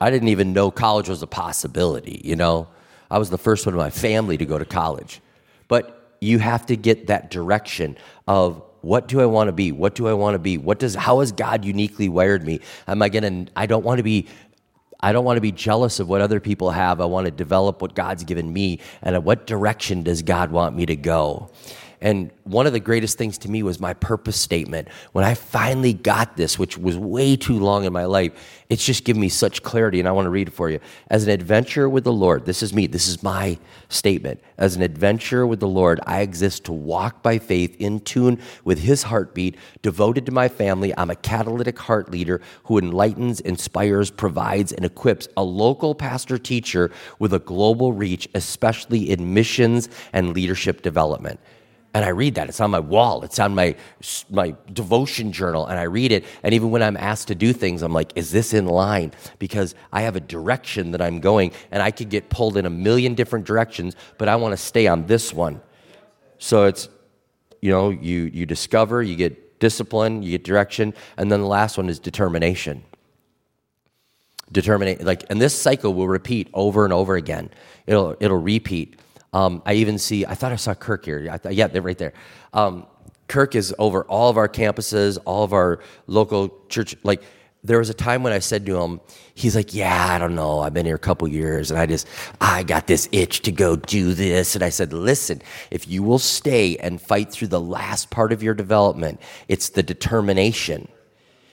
I 0.00 0.10
didn't 0.10 0.28
even 0.28 0.52
know 0.52 0.70
college 0.70 1.08
was 1.08 1.22
a 1.22 1.26
possibility, 1.26 2.20
you 2.24 2.36
know? 2.36 2.68
I 3.10 3.18
was 3.18 3.30
the 3.30 3.38
first 3.38 3.66
one 3.66 3.74
in 3.74 3.78
my 3.78 3.90
family 3.90 4.36
to 4.36 4.44
go 4.44 4.58
to 4.58 4.64
college. 4.64 5.20
But 5.68 6.16
you 6.20 6.38
have 6.38 6.66
to 6.66 6.76
get 6.76 7.06
that 7.06 7.30
direction 7.30 7.96
of 8.26 8.62
what 8.80 9.08
do 9.08 9.20
I 9.20 9.26
want 9.26 9.48
to 9.48 9.52
be? 9.52 9.72
What 9.72 9.94
do 9.94 10.06
I 10.06 10.12
want 10.12 10.34
to 10.34 10.38
be? 10.38 10.58
What 10.58 10.78
does 10.78 10.94
how 10.94 11.20
has 11.20 11.32
God 11.32 11.64
uniquely 11.64 12.08
wired 12.08 12.44
me? 12.44 12.60
Am 12.86 13.02
I 13.02 13.08
to 13.08 13.46
I 13.56 13.66
don't 13.66 13.84
want 13.84 13.98
to 13.98 14.04
be 14.04 14.28
I 15.00 15.12
don't 15.12 15.24
want 15.24 15.36
to 15.36 15.42
be 15.42 15.52
jealous 15.52 16.00
of 16.00 16.08
what 16.08 16.20
other 16.20 16.40
people 16.40 16.70
have. 16.70 17.00
I 17.00 17.04
want 17.04 17.26
to 17.26 17.30
develop 17.30 17.82
what 17.82 17.94
God's 17.94 18.24
given 18.24 18.52
me 18.52 18.80
and 19.02 19.22
what 19.24 19.46
direction 19.46 20.02
does 20.02 20.22
God 20.22 20.50
want 20.50 20.74
me 20.74 20.86
to 20.86 20.96
go? 20.96 21.50
And 22.00 22.30
one 22.44 22.66
of 22.66 22.72
the 22.72 22.80
greatest 22.80 23.16
things 23.16 23.38
to 23.38 23.50
me 23.50 23.62
was 23.62 23.80
my 23.80 23.94
purpose 23.94 24.36
statement. 24.36 24.88
When 25.12 25.24
I 25.24 25.34
finally 25.34 25.92
got 25.92 26.36
this, 26.36 26.58
which 26.58 26.76
was 26.76 26.96
way 26.96 27.36
too 27.36 27.58
long 27.58 27.84
in 27.84 27.92
my 27.92 28.04
life, 28.04 28.32
it's 28.68 28.84
just 28.84 29.04
given 29.04 29.20
me 29.20 29.28
such 29.28 29.62
clarity. 29.62 29.98
And 29.98 30.08
I 30.08 30.12
want 30.12 30.26
to 30.26 30.30
read 30.30 30.48
it 30.48 30.54
for 30.54 30.68
you. 30.68 30.78
As 31.08 31.24
an 31.24 31.30
adventurer 31.30 31.88
with 31.88 32.04
the 32.04 32.12
Lord, 32.12 32.44
this 32.44 32.62
is 32.62 32.74
me, 32.74 32.86
this 32.86 33.08
is 33.08 33.22
my 33.22 33.58
statement. 33.88 34.40
As 34.58 34.76
an 34.76 34.82
adventurer 34.82 35.46
with 35.46 35.60
the 35.60 35.68
Lord, 35.68 36.00
I 36.06 36.20
exist 36.20 36.64
to 36.64 36.72
walk 36.72 37.22
by 37.22 37.38
faith 37.38 37.76
in 37.78 38.00
tune 38.00 38.40
with 38.64 38.80
His 38.80 39.04
heartbeat, 39.04 39.56
devoted 39.82 40.26
to 40.26 40.32
my 40.32 40.48
family. 40.48 40.92
I'm 40.96 41.10
a 41.10 41.16
catalytic 41.16 41.78
heart 41.78 42.10
leader 42.10 42.40
who 42.64 42.78
enlightens, 42.78 43.40
inspires, 43.40 44.10
provides, 44.10 44.72
and 44.72 44.84
equips 44.84 45.28
a 45.36 45.42
local 45.42 45.94
pastor 45.94 46.38
teacher 46.38 46.90
with 47.18 47.32
a 47.32 47.38
global 47.38 47.92
reach, 47.92 48.28
especially 48.34 49.10
in 49.10 49.32
missions 49.32 49.88
and 50.12 50.34
leadership 50.34 50.82
development 50.82 51.40
and 51.94 52.04
I 52.04 52.08
read 52.08 52.34
that. 52.34 52.48
It's 52.48 52.60
on 52.60 52.70
my 52.70 52.80
wall. 52.80 53.22
It's 53.22 53.38
on 53.38 53.54
my 53.54 53.74
my 54.30 54.54
devotion 54.72 55.32
journal, 55.32 55.66
and 55.66 55.78
I 55.78 55.84
read 55.84 56.12
it. 56.12 56.24
And 56.42 56.52
even 56.52 56.70
when 56.70 56.82
I'm 56.82 56.96
asked 56.96 57.28
to 57.28 57.34
do 57.34 57.52
things, 57.52 57.82
I'm 57.82 57.92
like, 57.92 58.12
"Is 58.16 58.30
this 58.30 58.52
in 58.52 58.66
line?" 58.66 59.12
Because 59.38 59.74
I 59.92 60.02
have 60.02 60.14
a 60.14 60.20
direction 60.20 60.90
that 60.90 61.00
I'm 61.00 61.20
going, 61.20 61.52
and 61.70 61.82
I 61.82 61.90
could 61.90 62.10
get 62.10 62.28
pulled 62.28 62.56
in 62.56 62.66
a 62.66 62.70
million 62.70 63.14
different 63.14 63.46
directions, 63.46 63.96
but 64.18 64.28
I 64.28 64.36
want 64.36 64.52
to 64.52 64.58
stay 64.58 64.86
on 64.86 65.06
this 65.06 65.32
one. 65.32 65.60
So 66.38 66.64
it's, 66.64 66.88
you 67.62 67.70
know, 67.70 67.90
you 67.90 68.30
you 68.32 68.44
discover, 68.44 69.02
you 69.02 69.16
get 69.16 69.58
discipline, 69.58 70.22
you 70.22 70.32
get 70.32 70.44
direction, 70.44 70.92
and 71.16 71.32
then 71.32 71.40
the 71.40 71.46
last 71.46 71.78
one 71.78 71.88
is 71.88 71.98
determination. 71.98 72.84
Determinate, 74.52 75.02
like, 75.02 75.24
and 75.30 75.40
this 75.40 75.54
cycle 75.54 75.92
will 75.94 76.08
repeat 76.08 76.48
over 76.54 76.84
and 76.84 76.92
over 76.92 77.16
again. 77.16 77.50
It'll 77.86 78.16
it'll 78.20 78.36
repeat. 78.36 79.00
Um, 79.32 79.62
I 79.66 79.74
even 79.74 79.98
see, 79.98 80.24
I 80.24 80.34
thought 80.34 80.52
I 80.52 80.56
saw 80.56 80.74
Kirk 80.74 81.04
here. 81.04 81.36
Thought, 81.38 81.54
yeah, 81.54 81.66
they're 81.66 81.82
right 81.82 81.98
there. 81.98 82.14
Um, 82.52 82.86
Kirk 83.28 83.54
is 83.54 83.74
over 83.78 84.04
all 84.04 84.30
of 84.30 84.36
our 84.36 84.48
campuses, 84.48 85.18
all 85.24 85.42
of 85.42 85.52
our 85.52 85.80
local 86.06 86.54
church. 86.68 86.96
Like, 87.02 87.22
there 87.66 87.78
was 87.78 87.90
a 87.90 87.94
time 87.94 88.22
when 88.22 88.32
I 88.32 88.38
said 88.38 88.64
to 88.66 88.80
him, 88.80 89.00
he's 89.34 89.56
like, 89.56 89.74
Yeah, 89.74 90.06
I 90.08 90.18
don't 90.18 90.34
know. 90.34 90.60
I've 90.60 90.72
been 90.72 90.86
here 90.86 90.94
a 90.94 91.00
couple 91.00 91.26
years 91.26 91.70
and 91.70 91.80
I 91.80 91.86
just, 91.86 92.06
I 92.40 92.62
got 92.62 92.86
this 92.86 93.08
itch 93.12 93.42
to 93.42 93.52
go 93.52 93.76
do 93.76 94.14
this. 94.14 94.54
And 94.54 94.62
I 94.62 94.68
said, 94.68 94.92
Listen, 94.92 95.42
if 95.70 95.88
you 95.88 96.02
will 96.02 96.18
stay 96.18 96.76
and 96.76 97.00
fight 97.00 97.32
through 97.32 97.48
the 97.48 97.60
last 97.60 98.10
part 98.10 98.32
of 98.32 98.42
your 98.42 98.54
development, 98.54 99.20
it's 99.48 99.70
the 99.70 99.82
determination. 99.82 100.88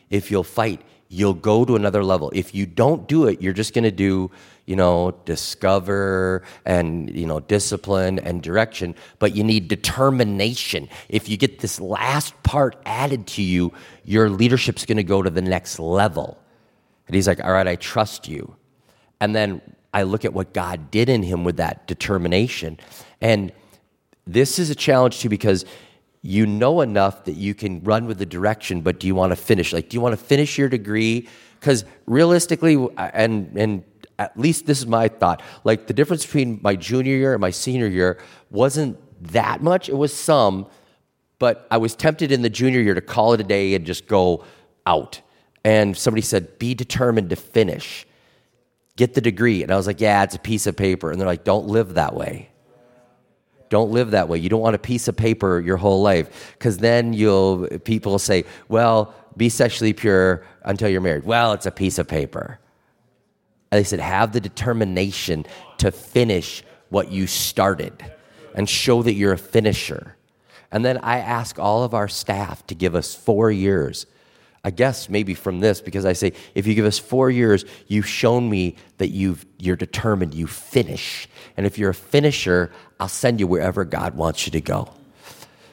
If 0.09 0.29
you'll 0.29 0.43
fight, 0.43 0.81
you'll 1.13 1.33
go 1.33 1.63
to 1.63 1.75
another 1.75 2.03
level. 2.03 2.31
If 2.33 2.53
you 2.55 2.65
don't 2.65 3.07
do 3.07 3.27
it, 3.27 3.41
you're 3.41 3.53
just 3.53 3.73
going 3.73 3.83
to 3.83 3.91
do 3.91 4.31
you 4.65 4.75
know, 4.75 5.11
discover 5.25 6.43
and, 6.65 7.13
you 7.13 7.25
know, 7.25 7.39
discipline 7.41 8.19
and 8.19 8.41
direction, 8.41 8.95
but 9.19 9.35
you 9.35 9.43
need 9.43 9.67
determination. 9.67 10.87
If 11.09 11.27
you 11.27 11.35
get 11.35 11.59
this 11.59 11.81
last 11.81 12.41
part 12.43 12.81
added 12.85 13.27
to 13.27 13.41
you, 13.41 13.73
your 14.05 14.29
leadership's 14.29 14.85
going 14.85 14.97
to 14.97 15.03
go 15.03 15.21
to 15.21 15.29
the 15.29 15.41
next 15.41 15.79
level. 15.79 16.37
And 17.07 17.15
he's 17.15 17.27
like, 17.27 17.43
all 17.43 17.51
right, 17.51 17.67
I 17.67 17.75
trust 17.75 18.29
you. 18.29 18.55
And 19.19 19.35
then 19.35 19.61
I 19.93 20.03
look 20.03 20.23
at 20.23 20.33
what 20.33 20.53
God 20.53 20.91
did 20.91 21.09
in 21.09 21.23
him 21.23 21.43
with 21.43 21.57
that 21.57 21.85
determination. 21.85 22.79
And 23.19 23.51
this 24.25 24.59
is 24.59 24.69
a 24.69 24.75
challenge 24.75 25.19
too 25.19 25.29
because 25.29 25.65
you 26.23 26.45
know 26.45 26.79
enough 26.79 27.25
that 27.25 27.33
you 27.33 27.53
can 27.53 27.83
run 27.83 28.05
with 28.05 28.17
the 28.17 28.25
direction, 28.25 28.81
but 28.81 28.99
do 28.99 29.05
you 29.05 29.13
want 29.13 29.31
to 29.31 29.35
finish? 29.35 29.73
Like, 29.73 29.89
do 29.89 29.95
you 29.95 30.01
want 30.01 30.17
to 30.17 30.25
finish 30.25 30.57
your 30.57 30.69
degree? 30.69 31.27
Because 31.59 31.83
realistically, 32.07 32.87
and, 32.97 33.55
and 33.57 33.83
at 34.17 34.39
least 34.39 34.65
this 34.65 34.79
is 34.79 34.87
my 34.87 35.09
thought. 35.09 35.41
Like 35.65 35.87
the 35.87 35.93
difference 35.93 36.25
between 36.25 36.59
my 36.63 36.77
junior 36.77 37.15
year 37.15 37.33
and 37.33 37.41
my 37.41 37.49
senior 37.51 37.87
year 37.87 38.19
wasn't 38.49 38.97
that 39.33 39.61
much. 39.61 39.89
It 39.89 39.97
was 39.97 40.13
some, 40.13 40.67
but 41.39 41.67
I 41.69 41.77
was 41.77 41.93
tempted 41.93 42.31
in 42.31 42.41
the 42.41 42.49
junior 42.49 42.79
year 42.79 42.93
to 42.93 43.01
call 43.01 43.33
it 43.33 43.41
a 43.41 43.43
day 43.43 43.75
and 43.75 43.85
just 43.85 44.07
go 44.07 44.45
out. 44.85 45.19
And 45.65 45.95
somebody 45.95 46.21
said, 46.21 46.57
be 46.57 46.73
determined 46.73 47.31
to 47.31 47.35
finish, 47.35 48.07
get 48.95 49.13
the 49.13 49.21
degree. 49.21 49.61
And 49.61 49.71
I 49.71 49.75
was 49.75 49.87
like, 49.87 49.99
yeah, 49.99 50.23
it's 50.23 50.35
a 50.35 50.39
piece 50.39 50.67
of 50.67 50.77
paper. 50.77 51.11
And 51.11 51.19
they're 51.19 51.27
like, 51.27 51.43
don't 51.43 51.67
live 51.67 51.95
that 51.95 52.15
way. 52.15 52.49
Don't 53.73 53.89
live 53.89 54.11
that 54.11 54.29
way. 54.29 54.37
You 54.37 54.49
don't 54.49 54.61
want 54.61 54.75
a 54.75 54.79
piece 54.79 55.07
of 55.07 55.17
paper 55.17 55.59
your 55.59 55.77
whole 55.77 56.03
life 56.03 56.53
because 56.59 56.77
then 56.77 57.11
you'll, 57.11 57.67
people 57.79 58.19
say, 58.19 58.45
well, 58.69 59.15
be 59.35 59.49
sexually 59.49 59.93
pure 59.93 60.45
until 60.63 60.89
you're 60.89 61.01
married. 61.01 61.23
Well, 61.23 61.53
it's 61.53 61.65
a 61.65 61.71
piece 61.71 61.97
of 61.97 62.07
paper. 62.07 62.59
And 63.71 63.79
they 63.79 63.83
said, 63.83 63.99
have 63.99 64.31
the 64.31 64.39
determination 64.39 65.47
to 65.79 65.89
finish 65.89 66.63
what 66.89 67.11
you 67.11 67.25
started 67.25 67.93
and 68.53 68.69
show 68.69 69.01
that 69.01 69.13
you're 69.13 69.33
a 69.33 69.39
finisher. 69.39 70.17
And 70.71 70.85
then 70.85 70.99
I 70.99 71.17
ask 71.17 71.57
all 71.57 71.83
of 71.83 71.95
our 71.95 72.07
staff 72.07 72.67
to 72.67 72.75
give 72.75 72.93
us 72.93 73.15
four 73.15 73.49
years. 73.49 74.05
I 74.63 74.71
guess 74.71 75.09
maybe 75.09 75.33
from 75.33 75.59
this, 75.59 75.81
because 75.81 76.05
I 76.05 76.13
say, 76.13 76.31
if 76.55 76.65
you 76.65 76.73
give 76.73 76.85
us 76.85 76.97
four 76.97 77.29
years, 77.29 77.65
you've 77.87 78.07
shown 78.07 78.49
me 78.49 78.77
that 78.97 79.09
you've, 79.09 79.45
you're 79.59 79.75
determined, 79.75 80.33
you 80.33 80.47
finish. 80.47 81.27
And 81.57 81.65
if 81.65 81.77
you're 81.77 81.89
a 81.89 81.95
finisher, 81.95 82.71
I'll 82.99 83.09
send 83.09 83.41
you 83.41 83.47
wherever 83.47 83.83
God 83.83 84.15
wants 84.15 84.45
you 84.45 84.51
to 84.51 84.61
go. 84.61 84.93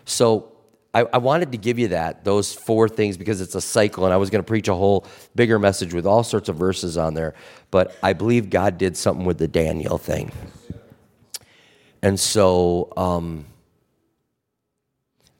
So 0.06 0.50
I, 0.92 1.02
I, 1.12 1.18
wanted 1.18 1.52
to 1.52 1.58
give 1.58 1.78
you 1.78 1.88
that, 1.88 2.24
those 2.24 2.52
four 2.52 2.88
things, 2.88 3.16
because 3.16 3.40
it's 3.40 3.54
a 3.54 3.60
cycle, 3.60 4.06
and 4.06 4.12
I 4.12 4.16
was 4.16 4.28
going 4.28 4.42
to 4.42 4.46
preach 4.46 4.66
a 4.66 4.74
whole 4.74 5.06
bigger 5.36 5.60
message 5.60 5.94
with 5.94 6.04
all 6.04 6.24
sorts 6.24 6.48
of 6.48 6.56
verses 6.56 6.98
on 6.98 7.14
there. 7.14 7.34
But 7.70 7.96
I 8.02 8.12
believe 8.12 8.50
God 8.50 8.76
did 8.76 8.96
something 8.96 9.24
with 9.24 9.38
the 9.38 9.46
Daniel 9.46 9.98
thing. 9.98 10.32
And 12.02 12.18
so, 12.18 12.92
um, 12.96 13.46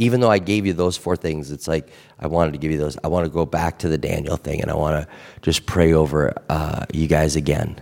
even 0.00 0.20
though 0.20 0.30
I 0.30 0.38
gave 0.38 0.66
you 0.66 0.72
those 0.72 0.96
four 0.96 1.16
things, 1.16 1.50
it's 1.52 1.68
like 1.68 1.90
I 2.18 2.26
wanted 2.26 2.52
to 2.52 2.58
give 2.58 2.72
you 2.72 2.78
those. 2.78 2.96
I 3.04 3.08
want 3.08 3.26
to 3.26 3.30
go 3.30 3.44
back 3.44 3.78
to 3.80 3.88
the 3.88 3.98
Daniel 3.98 4.36
thing, 4.36 4.62
and 4.62 4.70
I 4.70 4.74
want 4.74 5.02
to 5.02 5.14
just 5.42 5.66
pray 5.66 5.92
over 5.92 6.34
uh, 6.48 6.86
you 6.92 7.06
guys 7.06 7.36
again. 7.36 7.80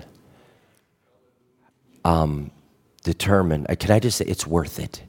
Um, 2.04 2.50
determined. 3.04 3.66
Can 3.78 3.90
I 3.90 4.00
just 4.00 4.18
say 4.18 4.24
it's 4.26 4.46
worth 4.46 4.78
it? 4.78 5.02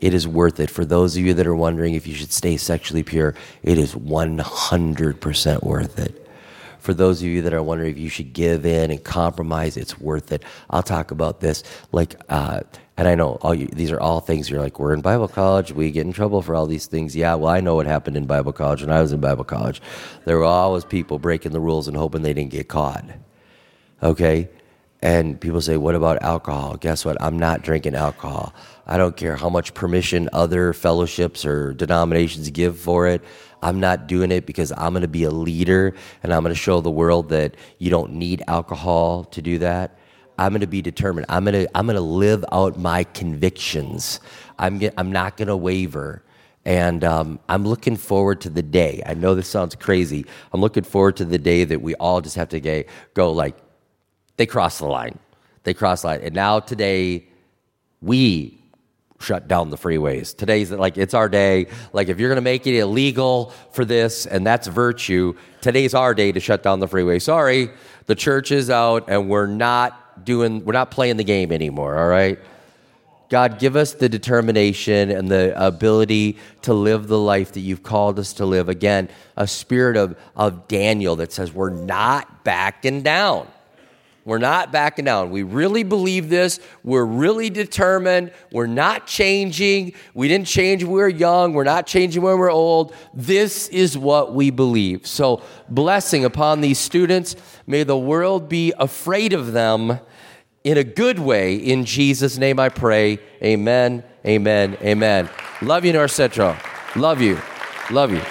it 0.00 0.12
is 0.12 0.28
worth 0.28 0.60
it. 0.60 0.68
For 0.68 0.84
those 0.84 1.16
of 1.16 1.24
you 1.24 1.32
that 1.32 1.46
are 1.46 1.54
wondering 1.54 1.94
if 1.94 2.06
you 2.06 2.14
should 2.14 2.30
stay 2.30 2.58
sexually 2.58 3.02
pure, 3.02 3.34
it 3.62 3.78
is 3.78 3.94
100% 3.94 5.62
worth 5.62 5.98
it. 5.98 6.28
For 6.78 6.92
those 6.92 7.22
of 7.22 7.28
you 7.28 7.40
that 7.40 7.54
are 7.54 7.62
wondering 7.62 7.92
if 7.92 7.98
you 7.98 8.10
should 8.10 8.34
give 8.34 8.66
in 8.66 8.90
and 8.90 9.02
compromise, 9.02 9.78
it's 9.78 9.98
worth 9.98 10.30
it. 10.30 10.42
I'll 10.68 10.82
talk 10.82 11.10
about 11.10 11.40
this. 11.40 11.62
Like, 11.90 12.16
uh, 12.28 12.60
and 12.96 13.08
I 13.08 13.14
know 13.14 13.38
all 13.42 13.54
you, 13.54 13.66
these 13.66 13.90
are 13.90 14.00
all 14.00 14.20
things 14.20 14.48
you're 14.48 14.60
like, 14.60 14.78
we're 14.78 14.94
in 14.94 15.00
Bible 15.00 15.26
college, 15.26 15.72
we 15.72 15.90
get 15.90 16.06
in 16.06 16.12
trouble 16.12 16.42
for 16.42 16.54
all 16.54 16.66
these 16.66 16.86
things. 16.86 17.16
Yeah, 17.16 17.34
well, 17.34 17.52
I 17.52 17.60
know 17.60 17.74
what 17.74 17.86
happened 17.86 18.16
in 18.16 18.26
Bible 18.26 18.52
college 18.52 18.82
when 18.82 18.92
I 18.92 19.00
was 19.00 19.12
in 19.12 19.20
Bible 19.20 19.44
college. 19.44 19.82
There 20.24 20.38
were 20.38 20.44
always 20.44 20.84
people 20.84 21.18
breaking 21.18 21.52
the 21.52 21.60
rules 21.60 21.88
and 21.88 21.96
hoping 21.96 22.22
they 22.22 22.34
didn't 22.34 22.52
get 22.52 22.68
caught. 22.68 23.04
Okay? 24.02 24.48
And 25.02 25.40
people 25.40 25.60
say, 25.60 25.76
what 25.76 25.94
about 25.94 26.22
alcohol? 26.22 26.76
Guess 26.76 27.04
what? 27.04 27.20
I'm 27.20 27.38
not 27.38 27.62
drinking 27.62 27.94
alcohol. 27.94 28.54
I 28.86 28.96
don't 28.96 29.16
care 29.16 29.36
how 29.36 29.48
much 29.48 29.74
permission 29.74 30.30
other 30.32 30.72
fellowships 30.72 31.44
or 31.44 31.74
denominations 31.74 32.48
give 32.50 32.78
for 32.78 33.08
it. 33.08 33.22
I'm 33.62 33.80
not 33.80 34.06
doing 34.06 34.30
it 34.30 34.46
because 34.46 34.72
I'm 34.76 34.92
going 34.92 35.02
to 35.02 35.08
be 35.08 35.24
a 35.24 35.30
leader 35.30 35.94
and 36.22 36.32
I'm 36.32 36.42
going 36.42 36.54
to 36.54 36.60
show 36.60 36.80
the 36.80 36.90
world 36.90 37.30
that 37.30 37.56
you 37.78 37.90
don't 37.90 38.12
need 38.12 38.42
alcohol 38.46 39.24
to 39.24 39.42
do 39.42 39.58
that. 39.58 39.98
I'm 40.38 40.52
going 40.52 40.60
to 40.60 40.66
be 40.66 40.82
determined. 40.82 41.26
I'm 41.28 41.44
going 41.44 41.66
to 41.66 41.78
I'm 41.78 41.86
going 41.86 41.96
to 41.96 42.00
live 42.00 42.44
out 42.52 42.78
my 42.78 43.04
convictions. 43.04 44.20
I'm 44.58 44.78
get, 44.78 44.94
I'm 44.96 45.12
not 45.12 45.36
going 45.36 45.48
to 45.48 45.56
waver. 45.56 46.22
And 46.64 47.04
um, 47.04 47.40
I'm 47.48 47.64
looking 47.66 47.96
forward 47.96 48.40
to 48.42 48.50
the 48.50 48.62
day. 48.62 49.02
I 49.04 49.14
know 49.14 49.34
this 49.34 49.48
sounds 49.48 49.74
crazy. 49.74 50.24
I'm 50.52 50.60
looking 50.60 50.82
forward 50.82 51.16
to 51.18 51.24
the 51.24 51.38
day 51.38 51.64
that 51.64 51.82
we 51.82 51.94
all 51.96 52.22
just 52.22 52.36
have 52.36 52.48
to 52.50 52.84
go 53.12 53.32
like, 53.32 53.56
they 54.36 54.46
cross 54.46 54.78
the 54.78 54.86
line. 54.86 55.18
They 55.64 55.74
cross 55.74 56.02
the 56.02 56.08
line. 56.08 56.20
And 56.22 56.34
now 56.34 56.60
today, 56.60 57.28
we 58.00 58.64
shut 59.20 59.48
down 59.48 59.70
the 59.70 59.76
freeways. 59.76 60.36
Today's 60.36 60.70
like 60.70 60.98
it's 60.98 61.14
our 61.14 61.28
day. 61.28 61.66
Like 61.92 62.08
if 62.08 62.18
you're 62.18 62.28
going 62.28 62.36
to 62.36 62.42
make 62.42 62.66
it 62.66 62.76
illegal 62.76 63.52
for 63.72 63.84
this 63.84 64.26
and 64.26 64.46
that's 64.46 64.66
virtue, 64.66 65.34
today's 65.60 65.94
our 65.94 66.14
day 66.14 66.32
to 66.32 66.40
shut 66.40 66.62
down 66.62 66.80
the 66.80 66.88
freeway. 66.88 67.18
Sorry, 67.18 67.70
the 68.06 68.14
church 68.14 68.52
is 68.52 68.70
out 68.70 69.04
and 69.08 69.28
we're 69.28 69.46
doing 70.22 70.64
we're 70.64 70.72
not 70.72 70.90
playing 70.90 71.16
the 71.16 71.24
game 71.24 71.50
anymore, 71.50 71.98
all 71.98 72.08
right? 72.08 72.38
God, 73.30 73.58
give 73.58 73.74
us 73.74 73.94
the 73.94 74.08
determination 74.08 75.10
and 75.10 75.28
the 75.28 75.52
ability 75.60 76.36
to 76.62 76.74
live 76.74 77.08
the 77.08 77.18
life 77.18 77.52
that 77.52 77.60
you've 77.60 77.82
called 77.82 78.18
us 78.18 78.34
to 78.34 78.46
live. 78.46 78.68
Again, 78.68 79.08
a 79.36 79.46
spirit 79.46 79.96
of, 79.96 80.16
of 80.36 80.68
Daniel 80.68 81.16
that 81.16 81.32
says 81.32 81.52
we're 81.52 81.70
not 81.70 82.44
backing 82.44 83.02
down. 83.02 83.48
We're 84.24 84.38
not 84.38 84.72
backing 84.72 85.04
down. 85.04 85.30
We 85.30 85.42
really 85.42 85.82
believe 85.82 86.30
this. 86.30 86.58
We're 86.82 87.04
really 87.04 87.50
determined. 87.50 88.32
We're 88.50 88.66
not 88.66 89.06
changing. 89.06 89.92
We 90.14 90.28
didn't 90.28 90.46
change 90.46 90.82
when 90.82 90.92
we 90.92 91.00
were 91.00 91.08
young. 91.08 91.52
We're 91.52 91.64
not 91.64 91.86
changing 91.86 92.22
when 92.22 92.38
we're 92.38 92.50
old. 92.50 92.94
This 93.12 93.68
is 93.68 93.98
what 93.98 94.34
we 94.34 94.50
believe. 94.50 95.06
So, 95.06 95.42
blessing 95.68 96.24
upon 96.24 96.62
these 96.62 96.78
students. 96.78 97.36
May 97.66 97.82
the 97.82 97.98
world 97.98 98.48
be 98.48 98.72
afraid 98.78 99.32
of 99.34 99.52
them 99.52 100.00
in 100.64 100.78
a 100.78 100.84
good 100.84 101.18
way. 101.18 101.56
In 101.56 101.84
Jesus' 101.84 102.38
name 102.38 102.58
I 102.58 102.70
pray. 102.70 103.18
Amen, 103.42 104.02
amen, 104.26 104.78
amen. 104.80 105.28
Love 105.60 105.84
you, 105.84 105.92
North 105.92 106.12
Central. 106.12 106.56
Love 106.96 107.20
you. 107.20 107.38
Love 107.90 108.10
you. 108.12 108.22